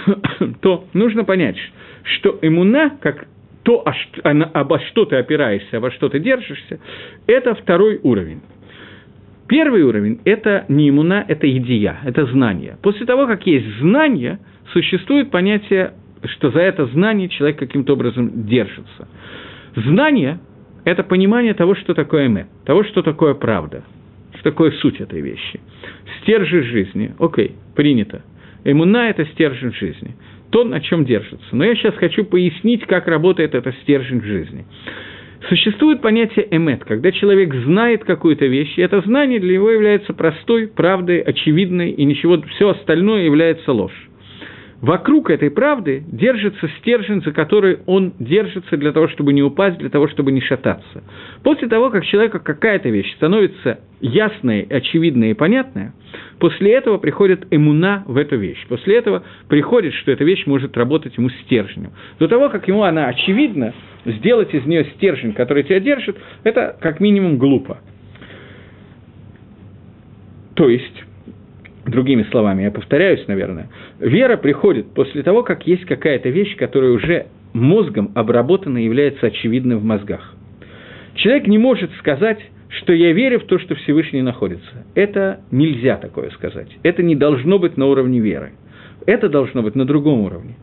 [0.60, 1.56] то нужно понять,
[2.02, 3.26] что эмуна, как
[3.62, 3.84] то,
[4.24, 6.80] обо что ты опираешься, обо что ты держишься,
[7.26, 8.40] это второй уровень.
[9.48, 12.78] Первый уровень– это не иммуна, это идея, это знание.
[12.82, 14.38] После того, как есть знание–
[14.72, 15.94] существует понятие,
[16.24, 19.08] что за это знание человек каким-то образом держится.
[19.76, 20.38] Знание–
[20.84, 23.84] это понимание того, что такое эме, того, что такое правда,
[24.34, 25.60] что такое суть этой вещи.
[26.20, 28.22] Стержень жизни, окей, принято.
[28.64, 30.14] Эмуна– это стержень жизни,
[30.50, 31.46] то, на чем держится.
[31.52, 34.64] Но я сейчас хочу пояснить, как работает этот стержень жизни.
[35.48, 40.68] Существует понятие эмет, когда человек знает какую-то вещь, и это знание для него является простой,
[40.68, 44.08] правдой, очевидной, и ничего, все остальное является ложь.
[44.82, 49.88] Вокруг этой правды держится стержень, за который он держится для того, чтобы не упасть, для
[49.88, 51.04] того, чтобы не шататься.
[51.42, 55.94] После того, как человеку какая-то вещь становится ясная, очевидная и понятная,
[56.40, 58.66] после этого приходит эмуна в эту вещь.
[58.68, 61.92] После этого приходит, что эта вещь может работать ему стержнем.
[62.18, 63.72] До того, как ему она очевидна,
[64.04, 67.78] сделать из нее стержень, который тебя держит, это как минимум глупо.
[70.54, 71.04] То есть,
[71.92, 73.68] другими словами, я повторяюсь, наверное,
[74.00, 79.76] вера приходит после того, как есть какая-то вещь, которая уже мозгом обработана и является очевидной
[79.76, 80.34] в мозгах.
[81.14, 84.86] Человек не может сказать, что я верю в то, что Всевышний находится.
[84.94, 86.68] Это нельзя такое сказать.
[86.82, 88.52] Это не должно быть на уровне веры.
[89.06, 90.56] Это должно быть на другом уровне.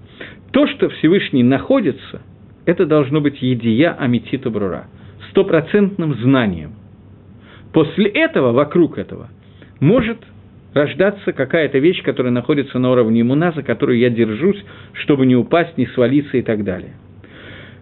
[0.51, 2.21] То, что Всевышний находится,
[2.65, 4.87] это должно быть едия аметита брура,
[5.29, 6.73] стопроцентным знанием.
[7.73, 9.29] После этого, вокруг этого,
[9.79, 10.17] может
[10.73, 14.63] рождаться какая-то вещь, которая находится на уровне иммуна, за которую я держусь,
[14.93, 16.93] чтобы не упасть, не свалиться и так далее.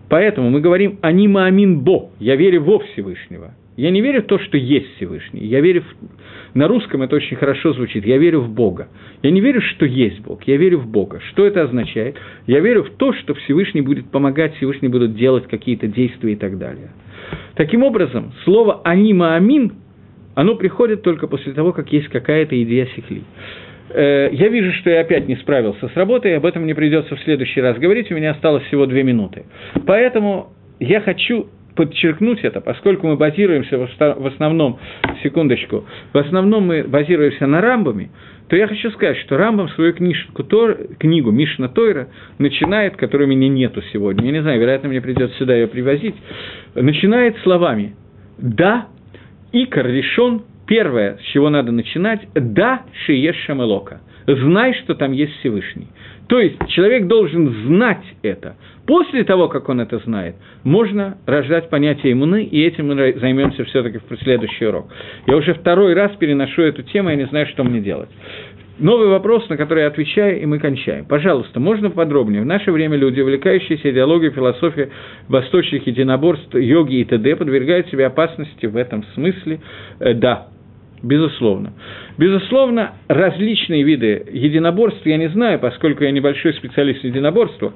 [0.10, 3.54] Поэтому мы говорим «анима амин бо»– «я верю во Всевышнего».
[3.78, 5.46] Я не верю в то, что есть Всевышний.
[5.46, 6.58] Я верю в...
[6.58, 8.08] На русском это очень хорошо звучит.
[8.08, 8.88] Я верю в Бога.
[9.22, 10.42] Я не верю, что есть Бог.
[10.46, 11.22] Я верю в Бога.
[11.30, 12.16] Что это означает?
[12.48, 16.58] Я верю в то, что Всевышний будет помогать, Всевышний будет делать какие-то действия и так
[16.58, 16.90] далее.
[17.54, 19.74] Таким образом, слово «анима амин»
[20.38, 23.24] оно приходит только после того, как есть какая-то идея сихли.
[23.90, 27.20] Э, я вижу, что я опять не справился с работой, об этом мне придется в
[27.22, 29.46] следующий раз говорить, у меня осталось всего две минуты.
[29.88, 34.78] Поэтому я хочу подчеркнуть это, поскольку мы базируемся в основном,
[35.24, 38.12] секундочку, в основном мы базируемся на Рамбами,
[38.48, 43.28] то я хочу сказать, что Рамбам свою книжку, Тор, книгу Мишна Тойра начинает, которой у
[43.28, 46.16] меня нету сегодня, я не знаю, вероятно, мне придется сюда ее привозить,
[46.76, 47.96] начинает словами
[48.38, 48.90] «Да,
[49.52, 54.02] Икар решен, первое, с чего надо начинать, «Да, шиеш шамелока»
[54.36, 55.88] знай, что там есть Всевышний.
[56.28, 58.58] То есть человек должен знать это.
[58.86, 64.00] После того, как он это знает, можно рождать понятие иммуны, и этим мы займемся все-таки
[64.00, 64.88] в следующий урок.
[65.26, 68.10] Я уже второй раз переношу эту тему, я не знаю, что мне делать.
[68.80, 71.06] Новый вопрос, на который я отвечаю, и мы кончаем.
[71.06, 72.44] Пожалуйста, можно подробнее?
[72.44, 74.90] В наше время люди, увлекающиеся идеологией, философией
[75.28, 79.62] восточных единоборств, йоги и т.д., подвергают себе опасности в этом смысле?
[80.00, 80.50] Э, да,
[81.04, 81.74] безусловно.
[82.18, 87.74] Безусловно, различные виды единоборств я не знаю, поскольку я небольшой специалист в единоборствах.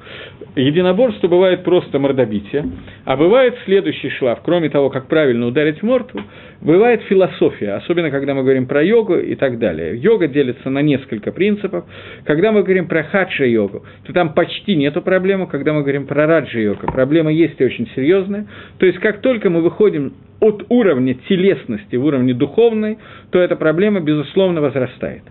[0.55, 2.65] Единоборство бывает просто мордобитие,
[3.05, 6.21] а бывает следующий шлаф, кроме того, как правильно ударить морду,
[6.61, 9.97] бывает философия, особенно когда мы говорим про йогу и так далее.
[9.97, 11.85] Йога делится на несколько принципов.
[12.25, 15.47] Когда мы говорим про хаджа-йогу, то там почти нету проблемы.
[15.47, 18.47] Когда мы говорим про раджа-йогу, проблема есть и очень серьезная.
[18.79, 22.97] То есть, как только мы выходим от уровня телесности в уровне духовной,
[23.29, 25.23] то эта проблема, безусловно, возрастает.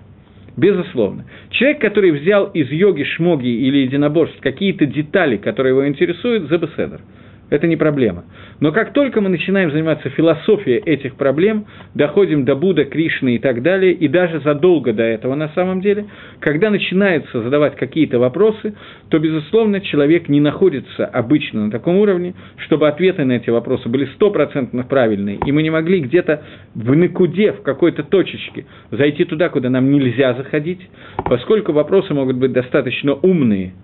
[0.57, 1.27] Безусловно.
[1.51, 7.01] Человек, который взял из йоги, шмоги или единоборств какие-то детали, которые его интересуют, за беседер–
[7.51, 8.25] это не проблема.
[8.61, 13.63] Но как только мы начинаем заниматься философией этих проблем, доходим до Будда, Кришны и так
[13.63, 16.07] далее, и даже задолго до этого на самом деле,
[16.39, 18.75] когда начинается задавать какие-то вопросы,
[19.09, 22.35] то, безусловно, человек не находится обычно на таком уровне,
[22.65, 26.43] чтобы ответы на эти вопросы были стопроцентно правильные, и мы не могли где-то
[26.75, 30.81] в накуде, в какой-то точечке зайти туда, куда нам нельзя заходить,
[31.25, 33.75] поскольку вопросы могут быть достаточно умные–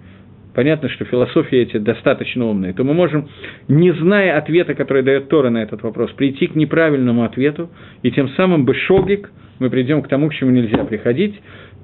[0.56, 3.28] понятно, что философии эти достаточно умные, то мы можем,
[3.68, 7.70] не зная ответа, который дает Тора на этот вопрос, прийти к неправильному ответу,
[8.02, 11.38] и тем самым бы шогик мы придем к тому, к чему нельзя приходить,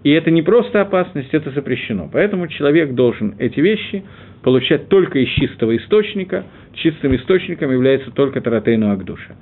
[0.05, 2.09] и это не просто опасность, это запрещено.
[2.11, 4.05] Поэтому человек должен эти вещи
[4.43, 6.45] получать только из чистого источника.
[6.75, 9.37] Чистым источником является только Таратейну Агдуша.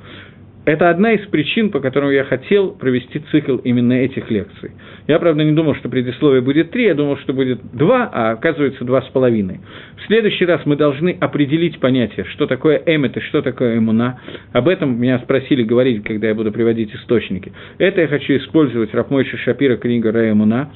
[0.67, 4.73] Это одна из причин, по которым я хотел провести цикл именно этих лекций.
[5.07, 8.85] Я, правда, не думал, что предисловие будет три, я думал, что будет два, а оказывается
[8.85, 9.61] два с половиной.
[9.97, 14.21] В следующий раз мы должны определить понятие, что такое эмет и что такое эмуна.
[14.53, 17.53] Об этом меня спросили говорить, когда я буду приводить источники.
[17.79, 20.71] Это я хочу использовать Рафмойши Шапира, книга Ра Эмуна.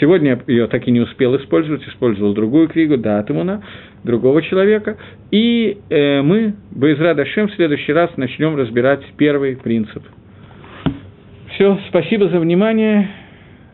[0.00, 3.62] Сегодня я ее так и не успел использовать, использовал другую книгу, да, Атамуна,
[4.04, 4.96] другого человека.
[5.30, 10.02] И э, мы, Байзра Дашем, в следующий раз начнем разбирать первый принцип.
[11.54, 13.08] Все, спасибо за внимание.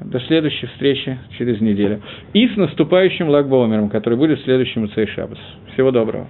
[0.01, 2.01] До следующей встречи через неделю.
[2.33, 5.39] И с наступающим Лагбомером, который будет в следующем Цей Шабас.
[5.73, 6.29] Всего доброго.